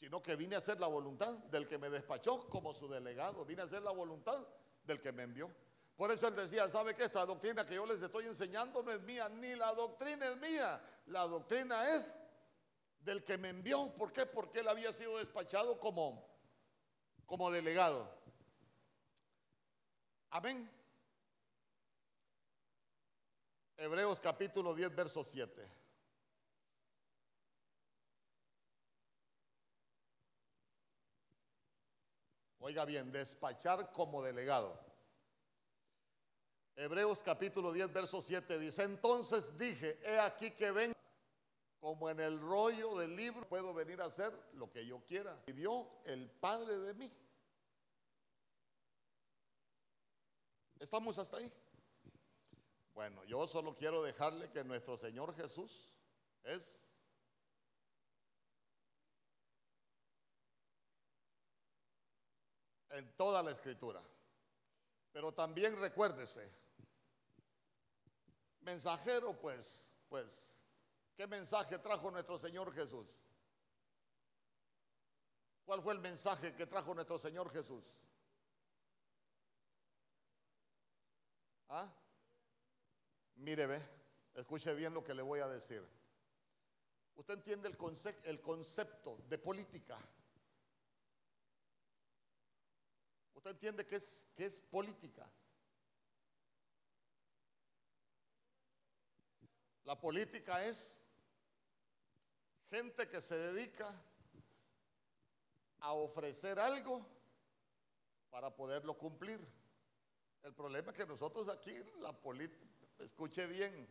[0.00, 3.60] sino que vine a hacer la voluntad del que me despachó como su delegado, vine
[3.60, 4.40] a hacer la voluntad
[4.82, 5.54] del que me envió.
[5.94, 7.04] Por eso él decía, ¿sabe qué?
[7.04, 10.82] Esta doctrina que yo les estoy enseñando no es mía, ni la doctrina es mía,
[11.08, 12.18] la doctrina es
[13.00, 13.92] del que me envió.
[13.92, 14.24] ¿Por qué?
[14.24, 16.26] Porque él había sido despachado como,
[17.26, 18.10] como delegado.
[20.30, 20.66] Amén.
[23.76, 25.79] Hebreos capítulo 10, verso 7.
[32.60, 34.78] Oiga bien, despachar como delegado.
[36.76, 40.92] Hebreos capítulo 10, verso 7 dice, entonces dije, he aquí que ven
[41.80, 45.42] como en el rollo del libro, puedo venir a hacer lo que yo quiera.
[45.46, 47.10] Vivió el Padre de mí.
[50.78, 51.50] ¿Estamos hasta ahí?
[52.92, 55.88] Bueno, yo solo quiero dejarle que nuestro Señor Jesús
[56.44, 56.89] es
[62.90, 64.02] en toda la escritura.
[65.12, 66.52] Pero también recuérdese,
[68.60, 70.64] mensajero, pues, pues,
[71.16, 73.06] ¿qué mensaje trajo nuestro Señor Jesús?
[75.64, 77.84] ¿Cuál fue el mensaje que trajo nuestro Señor Jesús?
[81.68, 81.88] ¿Ah?
[83.36, 83.80] Mire, ve,
[84.34, 85.86] escuche bien lo que le voy a decir.
[87.14, 89.96] Usted entiende el, concepto, el concepto de política.
[93.40, 95.26] ¿Usted entiende qué es, qué es política?
[99.84, 101.02] La política es
[102.68, 103.90] gente que se dedica
[105.78, 107.06] a ofrecer algo
[108.28, 109.40] para poderlo cumplir.
[110.42, 113.88] El problema es que nosotros aquí, la política, escuche bien,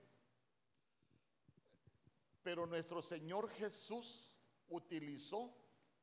[2.43, 5.51] pero nuestro Señor Jesús utilizó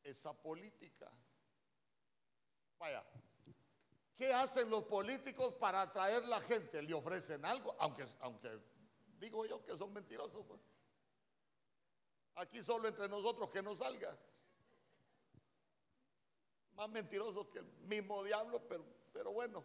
[0.03, 1.09] esa política.
[2.77, 3.07] Vaya,
[4.17, 6.83] ¿qué hacen los políticos para atraer la gente?
[6.83, 8.59] Le ofrecen algo, aunque, aunque
[9.19, 10.45] digo yo que son mentirosos.
[10.47, 10.61] Pues.
[12.37, 14.17] Aquí solo entre nosotros que no salga.
[16.75, 19.65] Más mentirosos que el mismo diablo, pero, pero bueno.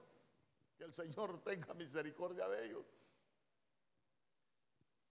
[0.78, 2.86] Que el Señor tenga misericordia de ellos.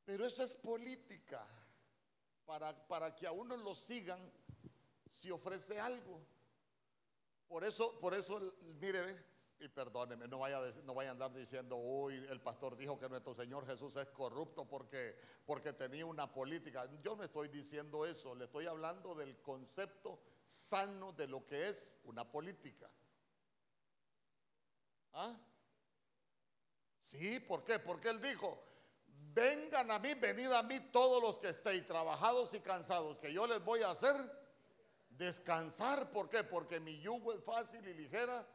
[0.04, 1.46] Pero eso es política.
[2.44, 4.18] Para, para que a uno lo sigan
[5.08, 6.20] si ofrece algo.
[7.46, 8.40] Por eso, por eso,
[8.80, 9.29] mire,
[9.60, 13.34] y perdóneme, no vaya, no vaya a andar diciendo, uy, el pastor dijo que nuestro
[13.34, 16.88] Señor Jesús es corrupto porque, porque tenía una política.
[17.02, 21.98] Yo no estoy diciendo eso, le estoy hablando del concepto sano de lo que es
[22.04, 22.90] una política.
[25.12, 25.36] ¿Ah?
[26.98, 27.78] Sí, ¿por qué?
[27.80, 28.62] Porque él dijo,
[29.34, 33.46] vengan a mí, venid a mí todos los que estéis trabajados y cansados, que yo
[33.46, 34.14] les voy a hacer
[35.10, 36.10] descansar.
[36.12, 36.44] ¿Por qué?
[36.44, 38.46] Porque mi yugo es fácil y ligera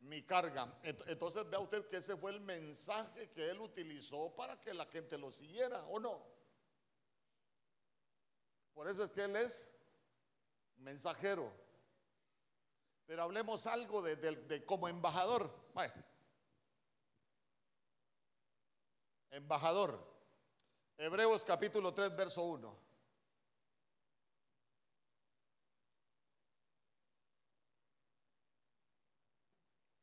[0.00, 0.78] mi carga.
[0.82, 5.18] Entonces vea usted que ese fue el mensaje que él utilizó para que la gente
[5.18, 6.26] lo siguiera, ¿o no?
[8.72, 9.76] Por eso es que él es
[10.76, 11.52] mensajero.
[13.06, 15.50] Pero hablemos algo de, de- como embajador.
[15.74, 15.92] Bueno.
[19.30, 20.08] Embajador.
[20.96, 22.89] Hebreos capítulo 3, verso 1.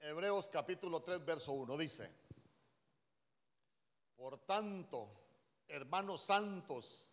[0.07, 2.09] Hebreos capítulo 3, verso 1 dice,
[4.15, 5.09] por tanto,
[5.67, 7.11] hermanos santos,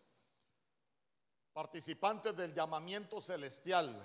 [1.51, 4.01] participantes del llamamiento celestial,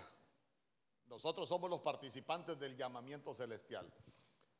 [1.07, 3.89] nosotros somos los participantes del llamamiento celestial.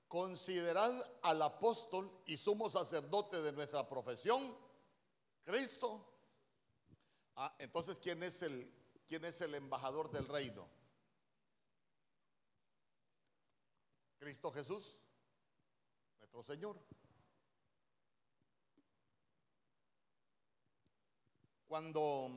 [0.07, 4.57] Considerad al apóstol y sumo sacerdote de nuestra profesión,
[5.43, 6.07] Cristo.
[7.35, 8.73] Ah, entonces, ¿quién es el,
[9.09, 10.69] quién es el embajador del reino?
[14.21, 14.99] Cristo Jesús,
[16.19, 16.79] nuestro Señor.
[21.67, 22.31] Cuando,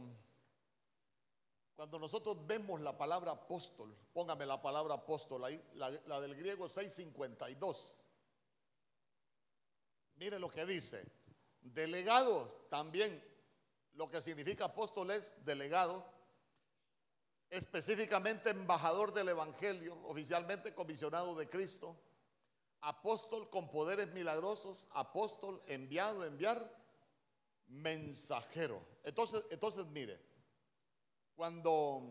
[1.76, 5.42] cuando nosotros vemos la palabra apóstol, póngame la palabra apóstol
[5.74, 8.00] la, la del griego 652.
[10.16, 11.04] Mire lo que dice.
[11.60, 13.22] Delegado también,
[13.96, 16.13] lo que significa apóstol es delegado,
[17.54, 21.96] específicamente embajador del Evangelio, oficialmente comisionado de Cristo,
[22.82, 26.60] apóstol con poderes milagrosos, apóstol enviado, enviar,
[27.68, 28.84] mensajero.
[29.04, 30.20] Entonces, entonces mire,
[31.36, 32.02] cuando,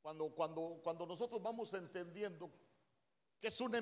[0.00, 2.50] cuando, cuando, cuando nosotros vamos entendiendo
[3.38, 3.74] que es un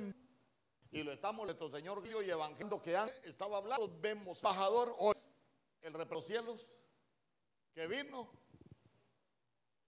[0.91, 5.13] y lo estamos nuestro Señor y Evangelio que han- estaba hablando, vemos embajador o
[5.83, 6.77] el rey de los cielos
[7.73, 8.31] que vino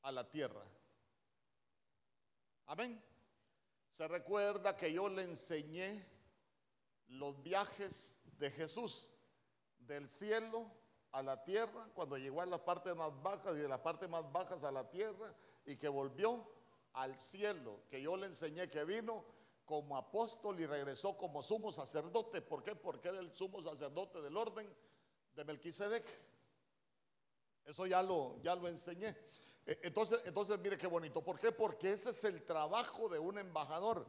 [0.02, 0.64] a la tierra.
[2.66, 3.02] Amén.
[3.90, 6.06] Se recuerda que yo le enseñé
[7.08, 9.12] los viajes de Jesús
[9.80, 10.70] del cielo
[11.12, 14.30] a la tierra, cuando llegó a las partes más bajas y de las partes más
[14.32, 15.34] bajas a la tierra
[15.66, 16.50] y que volvió
[16.94, 19.24] al cielo, que yo le enseñé que vino
[19.64, 22.40] como apóstol y regresó como sumo sacerdote.
[22.40, 22.74] ¿Por qué?
[22.74, 24.74] Porque era el sumo sacerdote del orden
[25.34, 26.04] de Melquisedec.
[27.66, 29.16] Eso ya lo, ya lo enseñé.
[29.66, 31.22] Eh, Entonces, entonces, mire qué bonito.
[31.22, 31.52] ¿Por qué?
[31.52, 34.06] Porque ese es el trabajo de un embajador.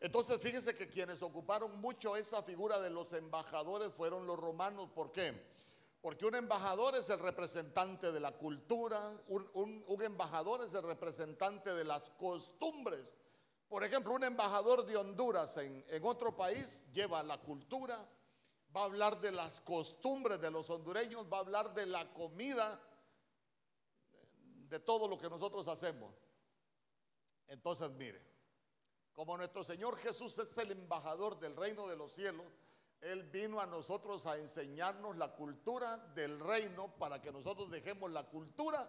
[0.00, 4.90] Entonces, fíjese que quienes ocuparon mucho esa figura de los embajadores fueron los romanos.
[4.94, 5.32] ¿Por qué?
[6.02, 11.84] Porque un embajador es el representante de la cultura, un embajador es el representante de
[11.84, 13.14] las costumbres.
[13.68, 17.98] Por ejemplo, un embajador de Honduras en, en otro país lleva la cultura,
[18.76, 22.80] va a hablar de las costumbres de los hondureños, va a hablar de la comida,
[24.68, 26.14] de todo lo que nosotros hacemos.
[27.48, 28.20] Entonces, mire,
[29.12, 32.46] como nuestro Señor Jesús es el embajador del reino de los cielos,
[33.00, 38.24] Él vino a nosotros a enseñarnos la cultura del reino para que nosotros dejemos la
[38.24, 38.88] cultura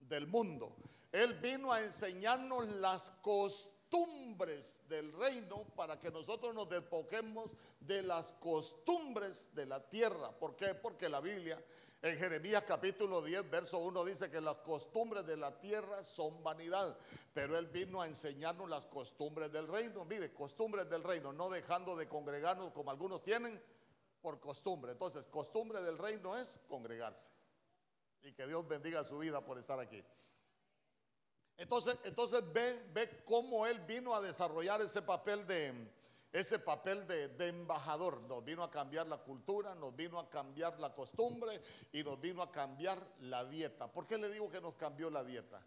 [0.00, 0.76] del mundo.
[1.12, 8.32] Él vino a enseñarnos las costumbres del reino para que nosotros nos despoquemos de las
[8.34, 10.30] costumbres de la tierra.
[10.38, 10.74] ¿Por qué?
[10.74, 11.62] Porque la Biblia
[12.00, 16.96] en Jeremías capítulo 10, verso 1 dice que las costumbres de la tierra son vanidad,
[17.34, 20.04] pero Él vino a enseñarnos las costumbres del reino.
[20.04, 23.60] Mire, costumbres del reino, no dejando de congregarnos como algunos tienen
[24.20, 24.92] por costumbre.
[24.92, 27.32] Entonces, costumbre del reino es congregarse.
[28.22, 30.02] Y que Dios bendiga su vida por estar aquí.
[31.56, 35.72] Entonces, entonces ve, ve cómo Él vino a desarrollar ese papel de,
[36.32, 38.20] ese papel de, embajador.
[38.22, 41.60] Nos vino a cambiar la cultura, nos vino a cambiar la costumbre
[41.92, 43.90] y nos vino a cambiar la dieta.
[43.90, 45.60] ¿Por qué le digo que nos cambió la dieta?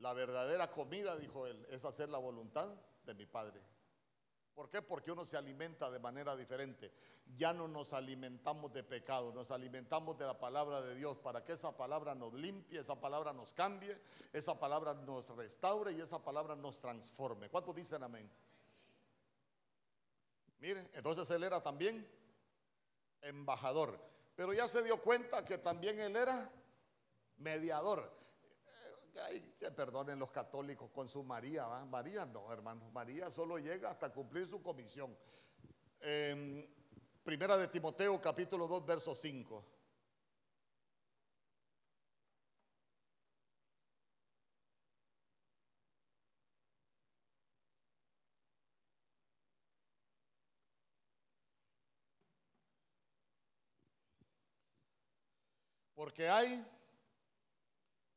[0.00, 2.68] La verdadera comida, dijo él, es hacer la voluntad
[3.04, 3.60] de mi Padre.
[4.54, 4.80] ¿Por qué?
[4.80, 6.90] Porque uno se alimenta de manera diferente.
[7.36, 11.52] Ya no nos alimentamos de pecado, nos alimentamos de la palabra de Dios para que
[11.52, 14.00] esa palabra nos limpie, esa palabra nos cambie,
[14.32, 17.50] esa palabra nos restaure y esa palabra nos transforme.
[17.50, 18.30] ¿Cuántos dicen amén?
[20.58, 22.06] Mire, entonces él era también
[23.22, 23.98] embajador,
[24.34, 26.50] pero ya se dio cuenta que también él era
[27.38, 28.10] mediador.
[29.14, 31.84] Eh, Ay, perdonen los católicos con su María, ¿va?
[31.84, 35.16] María no, hermano, María solo llega hasta cumplir su comisión.
[36.00, 36.66] Em,
[37.22, 39.75] primera de Timoteo, capítulo 2, verso 5.
[56.06, 56.64] Porque hay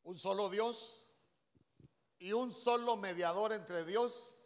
[0.03, 1.07] un solo Dios
[2.19, 4.45] y un solo mediador entre Dios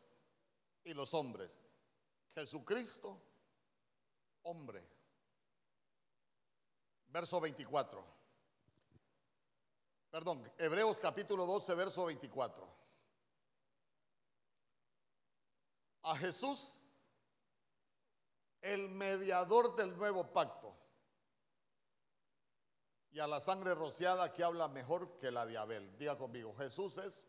[0.85, 1.51] y los hombres.
[2.33, 3.21] Jesucristo,
[4.43, 4.81] hombre.
[7.07, 8.05] Verso 24.
[10.09, 12.65] Perdón, Hebreos capítulo 12, verso 24.
[16.03, 16.87] A Jesús,
[18.61, 20.82] el mediador del nuevo pacto,
[23.13, 25.95] y a la sangre rociada que habla mejor que la de Abel.
[25.99, 27.25] Diga conmigo, Jesús es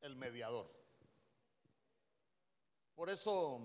[0.00, 0.70] el mediador.
[2.94, 3.60] Por eso,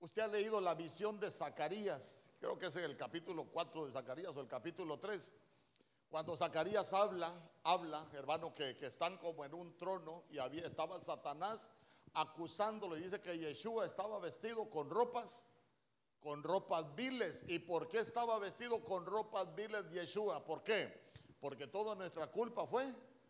[0.00, 3.92] usted ha leído la visión de Zacarías, creo que es en el capítulo 4 de
[3.92, 5.32] Zacarías o el capítulo 3.
[6.10, 11.70] Cuando Zacarías habla, habla, hermano, que, están como en un trono y había, estaba Satanás
[12.12, 12.98] acusándolo.
[12.98, 15.48] Y dice que Yeshua estaba vestido con ropas,
[16.22, 17.44] con ropas viles.
[17.48, 20.44] ¿Y por qué estaba vestido con ropas viles Yeshua?
[20.44, 21.10] ¿Por qué?
[21.40, 22.86] Porque toda nuestra culpa fue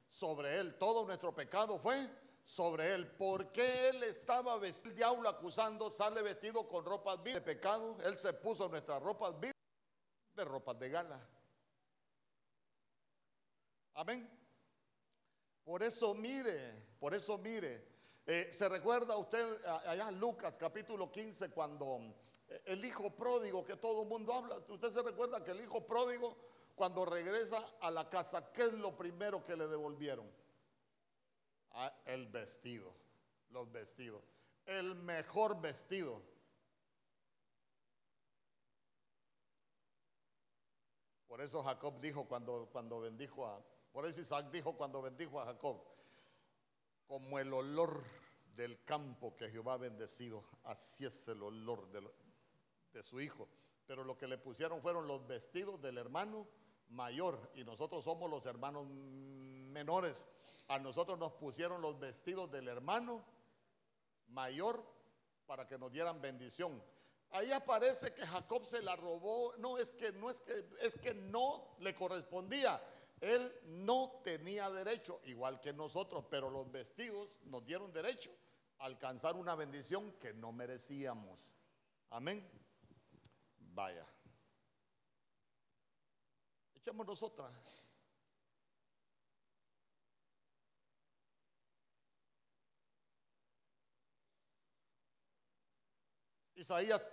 [0.07, 2.09] sobre él, todo nuestro pecado fue
[2.45, 3.07] sobre él.
[3.13, 4.91] ¿Por qué él estaba vestido?
[4.91, 7.97] El diablo acusando, sale vestido con ropas viles de pecado.
[8.05, 9.57] Él se puso nuestras ropas viles
[10.35, 11.29] de ropas de gala.
[13.95, 14.29] Amén.
[15.65, 17.91] Por eso mire, por eso mire.
[18.27, 22.15] Eh, ¿Se recuerda usted allá en Lucas capítulo 15 cuando
[22.67, 24.57] el hijo pródigo que todo el mundo habla?
[24.69, 26.37] ¿Usted se recuerda que el hijo pródigo
[26.75, 30.29] cuando regresa a la casa, qué es lo primero que le devolvieron?
[31.73, 32.93] Ah, el vestido,
[33.51, 34.23] los vestidos.
[34.67, 36.23] El mejor vestido.
[41.27, 43.59] Por eso Jacob dijo cuando, cuando bendijo a,
[43.91, 45.83] por eso Isaac dijo cuando bendijo a Jacob,
[47.07, 48.05] como el olor
[48.55, 52.03] del campo que Jehová ha bendecido, así es el olor de,
[52.93, 53.49] de su hijo.
[53.87, 56.47] Pero lo que le pusieron fueron los vestidos del hermano
[56.89, 60.29] mayor y nosotros somos los hermanos menores.
[60.69, 63.25] A nosotros nos pusieron los vestidos del hermano
[64.29, 64.85] mayor
[65.47, 66.83] para que nos dieran bendición.
[67.31, 69.55] Ahí aparece que Jacob se la robó.
[69.57, 72.81] No, es que no es que es que no le correspondía.
[73.21, 78.31] Él no tenía derecho, igual que nosotros, pero los vestidos nos dieron derecho
[78.81, 81.49] a alcanzar una bendición que no merecíamos.
[82.11, 82.62] Amén.
[83.75, 84.07] Vaya.
[86.75, 87.51] Echémonos otra.
[96.55, 97.09] Isaías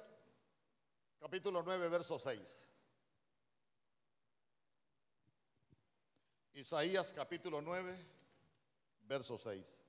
[1.20, 2.66] capítulo 9, verso 6.
[6.54, 7.96] Isaías capítulo 9,
[9.08, 9.89] verso 6.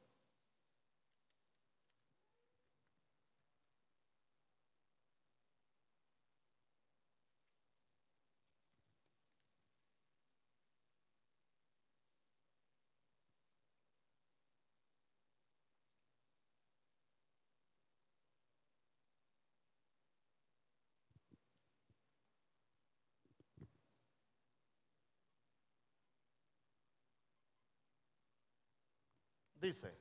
[29.60, 29.94] Dice,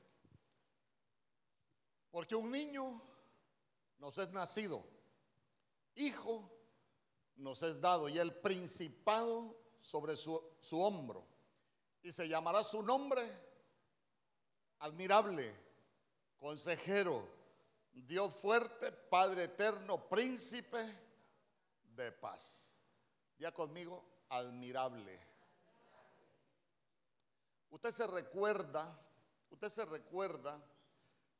[2.09, 3.01] porque un niño
[3.97, 4.81] nos es nacido,
[5.95, 6.49] hijo
[7.35, 11.27] nos es dado y el principado sobre su, su hombro.
[12.01, 13.21] Y se llamará su nombre
[14.79, 15.53] admirable,
[16.37, 17.27] consejero,
[17.91, 20.79] Dios fuerte, Padre eterno, príncipe
[21.83, 22.81] de paz.
[23.37, 25.19] Ya conmigo, admirable.
[27.69, 28.97] Usted se recuerda
[29.49, 30.61] Usted se recuerda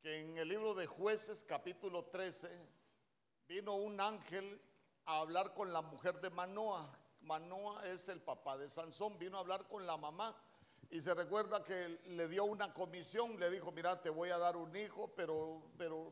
[0.01, 2.49] que en el libro de jueces capítulo 13
[3.47, 4.62] vino un ángel
[5.05, 6.97] a hablar con la mujer de Manoa.
[7.22, 10.36] Manoa es el papá de Sansón, vino a hablar con la mamá
[10.89, 14.57] y se recuerda que le dio una comisión, le dijo, mira, te voy a dar
[14.57, 16.12] un hijo, pero, pero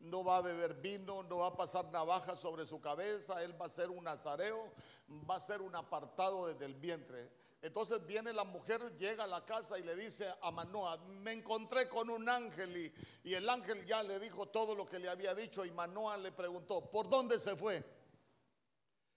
[0.00, 3.66] no va a beber vino, no va a pasar navaja sobre su cabeza, él va
[3.66, 4.72] a ser un nazareo,
[5.28, 7.30] va a ser un apartado desde el vientre.
[7.62, 11.88] Entonces viene la mujer, llega a la casa y le dice a Manoa, me encontré
[11.88, 12.92] con un ángel
[13.22, 16.32] y, el ángel ya le dijo todo lo que le había dicho y Manoa le
[16.32, 17.84] preguntó, ¿por dónde se fue?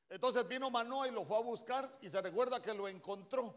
[0.10, 3.56] Entonces vino Manoa y lo fue a buscar y se recuerda que lo encontró.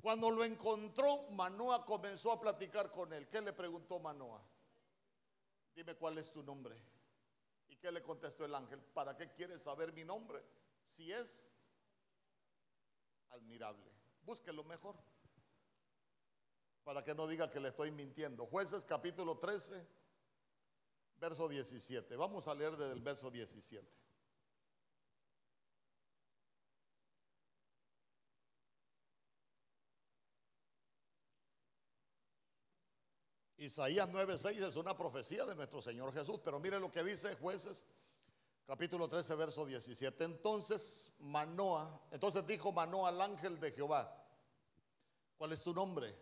[0.00, 3.28] Cuando lo encontró, Manoa comenzó a platicar con él.
[3.28, 4.42] ¿Qué le preguntó Manoa?
[5.76, 6.76] Dime cuál es tu nombre.
[7.68, 8.80] ¿Y qué le contestó el ángel?
[8.80, 10.42] ¿Para qué quieres saber mi nombre?
[10.84, 11.52] Si es
[13.30, 13.90] admirable.
[14.22, 14.96] Búsquelo mejor.
[16.84, 18.46] Para que no diga que le estoy mintiendo.
[18.46, 19.86] Jueces capítulo 13,
[21.18, 22.16] verso 17.
[22.16, 24.00] Vamos a leer desde el verso 17.
[33.60, 37.86] Isaías 9:6 es una profecía de nuestro Señor Jesús, pero mire lo que dice jueces
[38.70, 40.22] capítulo 13, verso 17.
[40.22, 44.16] Entonces Manoa, entonces dijo Manoa al ángel de Jehová,
[45.36, 46.16] ¿cuál es tu nombre?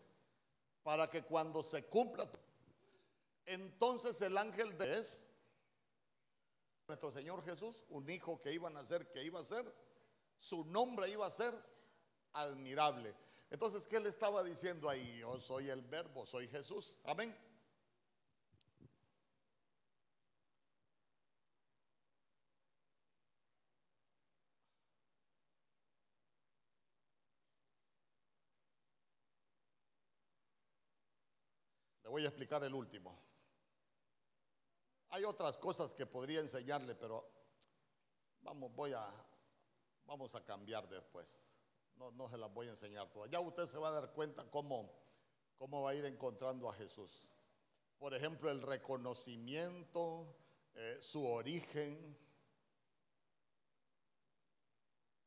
[0.83, 2.27] Para que cuando se cumpla,
[3.45, 5.29] entonces el ángel de es
[6.87, 9.71] nuestro Señor Jesús, un hijo que iba a nacer, que iba a ser,
[10.39, 11.53] su nombre iba a ser
[12.33, 13.15] admirable.
[13.51, 15.19] Entonces, ¿qué le estaba diciendo ahí?
[15.19, 16.97] Yo soy el verbo, soy Jesús.
[17.05, 17.37] Amén.
[32.09, 33.15] Le voy a explicar el último.
[35.11, 37.31] Hay otras cosas que podría enseñarle, pero
[38.41, 39.07] vamos, voy a,
[40.07, 41.45] vamos a cambiar después.
[41.97, 43.31] No, no se las voy a enseñar todas.
[43.31, 44.91] Ya usted se va a dar cuenta cómo,
[45.59, 47.31] cómo va a ir encontrando a Jesús.
[47.99, 50.35] Por ejemplo, el reconocimiento,
[50.77, 52.17] eh, su origen.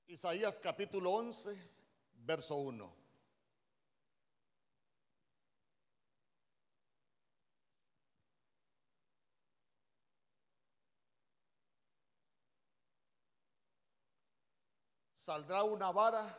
[0.08, 1.56] Isaías capítulo 11,
[2.26, 3.01] verso 1.
[15.22, 16.36] Saldrá una vara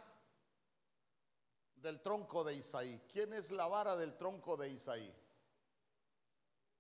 [1.77, 3.01] del tronco de Isaí.
[3.13, 5.15] ¿Quién es la vara del tronco de Isaí?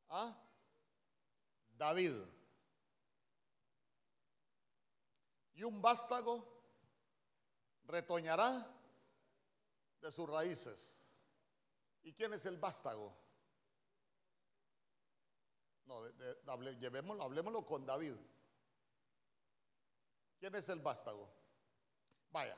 [0.08, 0.36] ¿Ah?
[1.78, 2.20] David.
[5.54, 6.44] Y un vástago
[7.84, 8.68] retoñará
[10.00, 11.08] de sus raíces.
[12.02, 13.16] ¿Y quién es el vástago?
[15.84, 16.08] No,
[16.80, 18.16] llevémoslo, hablemoslo con David.
[20.40, 21.41] ¿Quién es el vástago?
[22.32, 22.56] Vaya,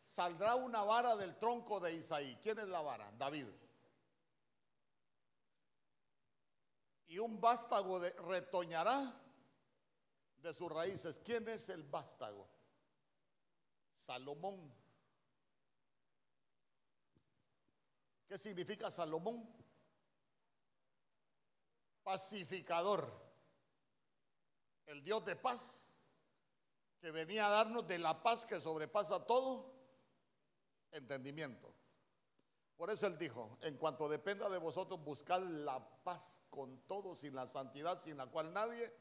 [0.00, 2.36] saldrá una vara del tronco de Isaí.
[2.42, 3.10] ¿Quién es la vara?
[3.12, 3.46] David.
[7.06, 9.22] Y un vástago retoñará
[10.38, 11.20] de sus raíces.
[11.24, 12.48] ¿Quién es el vástago?
[13.94, 14.74] Salomón.
[18.26, 19.48] ¿Qué significa Salomón?
[22.02, 23.24] Pacificador.
[24.86, 25.85] El Dios de paz
[27.06, 29.72] que venía a darnos de la paz que sobrepasa todo
[30.90, 31.72] entendimiento.
[32.76, 37.30] Por eso él dijo, en cuanto dependa de vosotros, buscar la paz con todos y
[37.30, 38.92] la santidad sin la cual nadie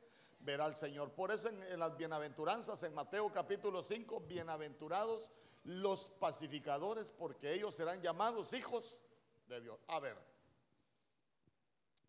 [0.42, 1.14] verá al Señor.
[1.14, 5.32] Por eso en, las bienaventuranzas, en Mateo capítulo 5, bienaventurados
[5.64, 9.02] los pacificadores, porque ellos serán llamados hijos
[9.48, 9.80] de Dios.
[9.88, 10.16] A ver,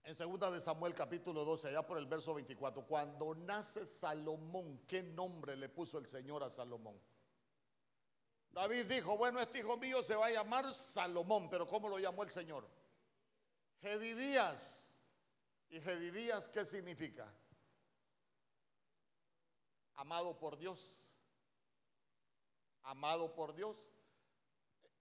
[0.07, 5.03] en segunda de Samuel capítulo 12, allá por el verso 24, cuando nace Salomón, ¿qué
[5.03, 6.97] nombre le puso el Señor a Salomón?
[8.51, 12.23] David dijo, bueno, este hijo mío se va a llamar Salomón, pero ¿cómo lo llamó
[12.23, 12.69] el Señor?
[13.81, 14.95] Jedidías.
[15.71, 17.29] ¿Y Jedidías qué significa?
[19.95, 21.01] Amado por Dios.
[22.85, 23.91] Amado por Dios.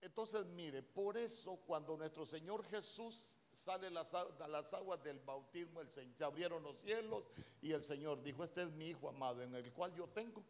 [0.01, 4.13] Entonces, mire, por eso cuando nuestro Señor Jesús sale las,
[4.49, 7.23] las aguas del bautismo, el, se abrieron los cielos
[7.61, 10.43] y el Señor dijo, este es mi Hijo amado en el cual yo tengo.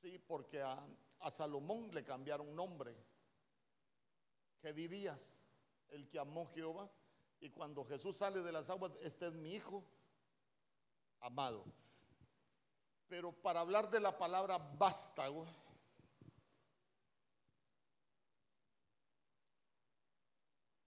[0.00, 0.78] Sí, porque a,
[1.30, 2.96] Salomón le cambiaron nombre.
[4.60, 5.42] ¿Qué dirías?
[5.90, 6.88] El que amó Jehová.
[7.40, 9.84] Y cuando Jesús sale de las aguas, este es mi hijo
[11.20, 11.64] amado.
[13.08, 15.46] Pero para hablar de la palabra vástago,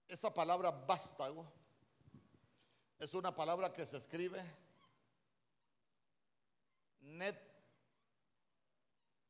[0.08, 1.46] esa palabra vástago
[2.98, 4.42] es una palabra que se escribe
[7.00, 7.36] net,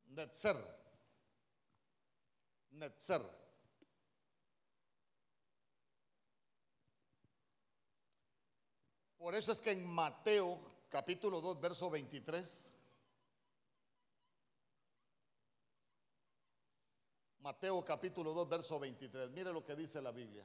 [0.06, 0.56] netzer.
[2.70, 3.22] Netzer.
[9.18, 12.72] Por eso es que en Mateo capítulo 2, verso 23,
[17.40, 20.44] Mateo capítulo 2, verso 23, mire lo que dice la Biblia.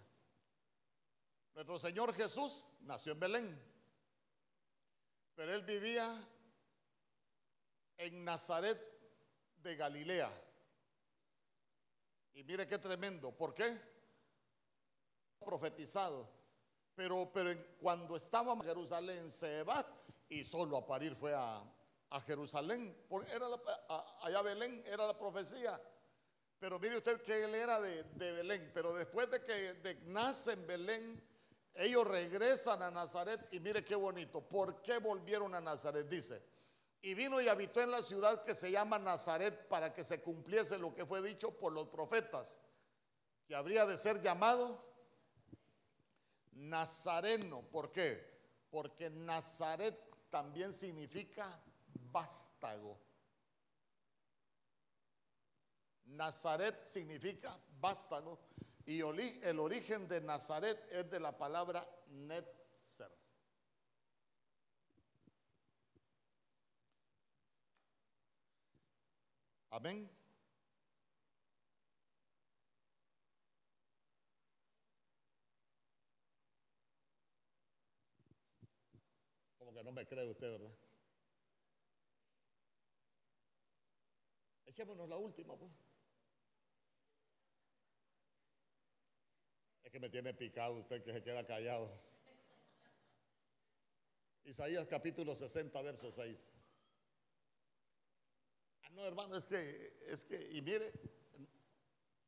[1.54, 3.62] Nuestro Señor Jesús nació en Belén,
[5.36, 6.28] pero él vivía
[7.97, 8.80] en Nazaret
[9.58, 10.32] de Galilea
[12.34, 13.32] y mire qué tremendo.
[13.32, 13.78] ¿Por qué?
[15.39, 16.30] Profetizado.
[16.95, 19.86] Pero, pero cuando estaba en Jerusalén se va
[20.30, 21.64] y solo a parir fue a,
[22.26, 22.95] Jerusalén.
[23.34, 23.45] Era
[24.22, 25.82] allá Belén era la profecía.
[26.60, 28.70] Pero mire usted que él era de, Belén.
[28.74, 31.30] Pero después de que nace en Belén,
[31.76, 34.41] ellos regresan a Nazaret y mire qué bonito.
[34.41, 36.07] ¿Por qué volvieron a Nazaret?
[36.07, 36.41] Dice,
[37.01, 40.78] y vino y habitó en la ciudad que se llama Nazaret para que se cumpliese
[40.78, 42.59] lo que fue dicho por los profetas,
[43.47, 44.84] que habría de ser llamado
[46.51, 47.63] Nazareno.
[47.72, 48.19] ¿Por qué?
[48.69, 49.97] Porque Nazaret
[50.30, 51.59] también significa
[52.11, 52.99] vástago.
[56.05, 58.38] Nazaret significa vástago
[58.86, 63.11] y el origen de Nazaret es de la palabra netzer.
[69.69, 70.09] Amén.
[79.57, 80.71] Como que no me cree usted, ¿verdad?
[84.65, 85.91] Echémonos la última, pues.
[89.92, 91.92] Que me tiene picado usted que se queda callado.
[94.46, 96.54] Isaías capítulo 60, verso 6.
[98.84, 100.94] Ah, no, hermano, es que, es que, y mire,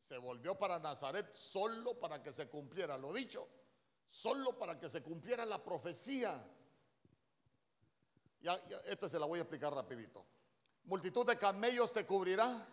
[0.01, 3.47] se volvió para Nazaret solo para que se cumpliera lo dicho,
[4.05, 6.45] solo para que se cumpliera la profecía.
[8.41, 10.25] Ya, ya este se la voy a explicar rapidito.
[10.83, 12.67] Multitud de camellos te cubrirá,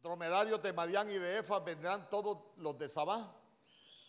[0.00, 3.39] dromedarios de Madián y de Efa vendrán todos los de Sabá,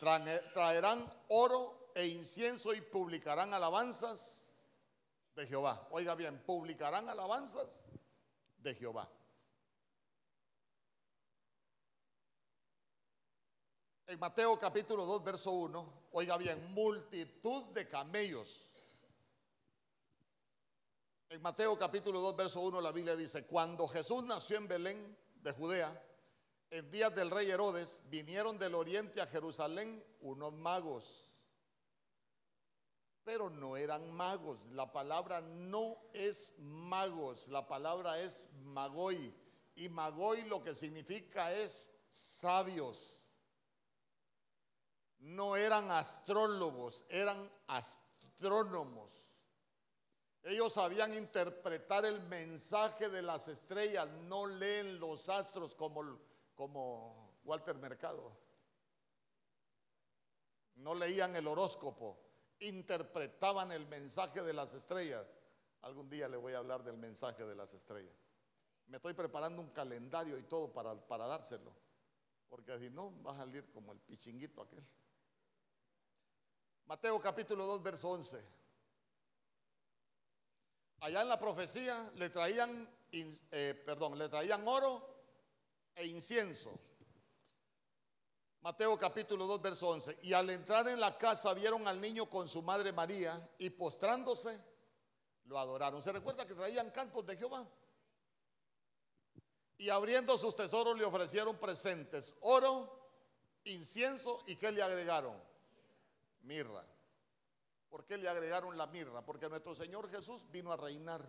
[0.02, 4.52] traerán oro e incienso y publicarán alabanzas
[5.36, 5.88] de Jehová.
[5.92, 7.86] Oiga bien, publicarán alabanzas
[8.58, 9.08] de Jehová.
[14.08, 18.68] En Mateo capítulo 2, verso 1, oiga bien, multitud de camellos.
[21.30, 25.52] En Mateo capítulo 2, verso 1, la Biblia dice, cuando Jesús nació en Belén de
[25.54, 26.11] Judea,
[26.72, 31.28] en días del rey Herodes, vinieron del oriente a Jerusalén unos magos.
[33.26, 34.66] Pero no eran magos.
[34.72, 39.34] La palabra no es magos, la palabra es magoy.
[39.76, 43.18] Y magoy lo que significa es sabios.
[45.20, 49.12] No eran astrólogos, eran astrónomos.
[50.44, 56.18] Ellos sabían interpretar el mensaje de las estrellas, no leen los astros como,
[56.62, 58.38] como Walter Mercado.
[60.76, 62.20] No leían el horóscopo,
[62.60, 65.26] interpretaban el mensaje de las estrellas.
[65.82, 68.14] Algún día le voy a hablar del mensaje de las estrellas.
[68.86, 71.74] Me estoy preparando un calendario y todo para, para dárselo,
[72.48, 74.86] porque si no, va a salir como el pichinguito aquel.
[76.86, 78.46] Mateo capítulo 2, verso 11.
[81.00, 85.11] Allá en la profecía le traían, eh, perdón, le traían oro
[85.96, 86.80] e incienso.
[88.62, 90.20] Mateo capítulo 2, verso 11.
[90.22, 94.60] Y al entrar en la casa vieron al niño con su madre María y postrándose
[95.46, 96.02] lo adoraron.
[96.02, 97.68] ¿Se recuerda que traían cantos de Jehová?
[99.78, 103.02] Y abriendo sus tesoros le ofrecieron presentes, oro,
[103.64, 105.36] incienso y ¿qué le agregaron?
[106.44, 106.86] Mirra.
[107.90, 109.26] ¿Por qué le agregaron la mirra?
[109.26, 111.28] Porque nuestro Señor Jesús vino a reinar.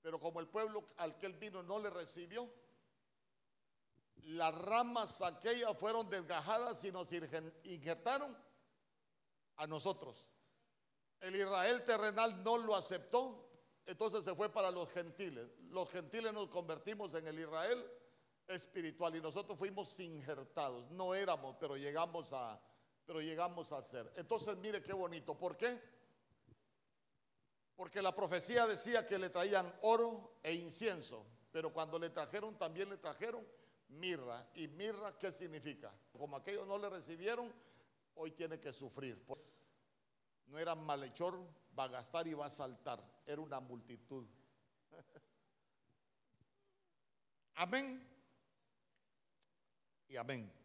[0.00, 2.48] Pero como el pueblo al que él vino no le recibió,
[4.24, 7.08] las ramas aquellas fueron desgajadas y nos
[7.64, 8.36] injertaron
[9.56, 10.28] a nosotros.
[11.20, 13.48] El Israel terrenal no lo aceptó,
[13.86, 15.48] entonces se fue para los gentiles.
[15.70, 17.90] Los gentiles nos convertimos en el Israel
[18.48, 20.90] espiritual y nosotros fuimos injertados.
[20.90, 22.60] No éramos, pero llegamos a,
[23.06, 24.12] pero llegamos a ser.
[24.16, 25.36] Entonces, mire qué bonito.
[25.38, 25.80] ¿Por qué?
[27.76, 32.88] Porque la profecía decía que le traían oro e incienso, pero cuando le trajeron también
[32.88, 33.46] le trajeron
[33.88, 34.48] mirra.
[34.54, 35.92] ¿Y mirra qué significa?
[36.12, 37.52] Como aquellos no le recibieron,
[38.14, 39.24] hoy tiene que sufrir.
[39.24, 39.64] Pues,
[40.46, 41.38] no era malhechor,
[41.78, 43.02] va a gastar y va a saltar.
[43.26, 44.26] Era una multitud.
[47.54, 48.06] amén.
[50.08, 50.55] Y amén.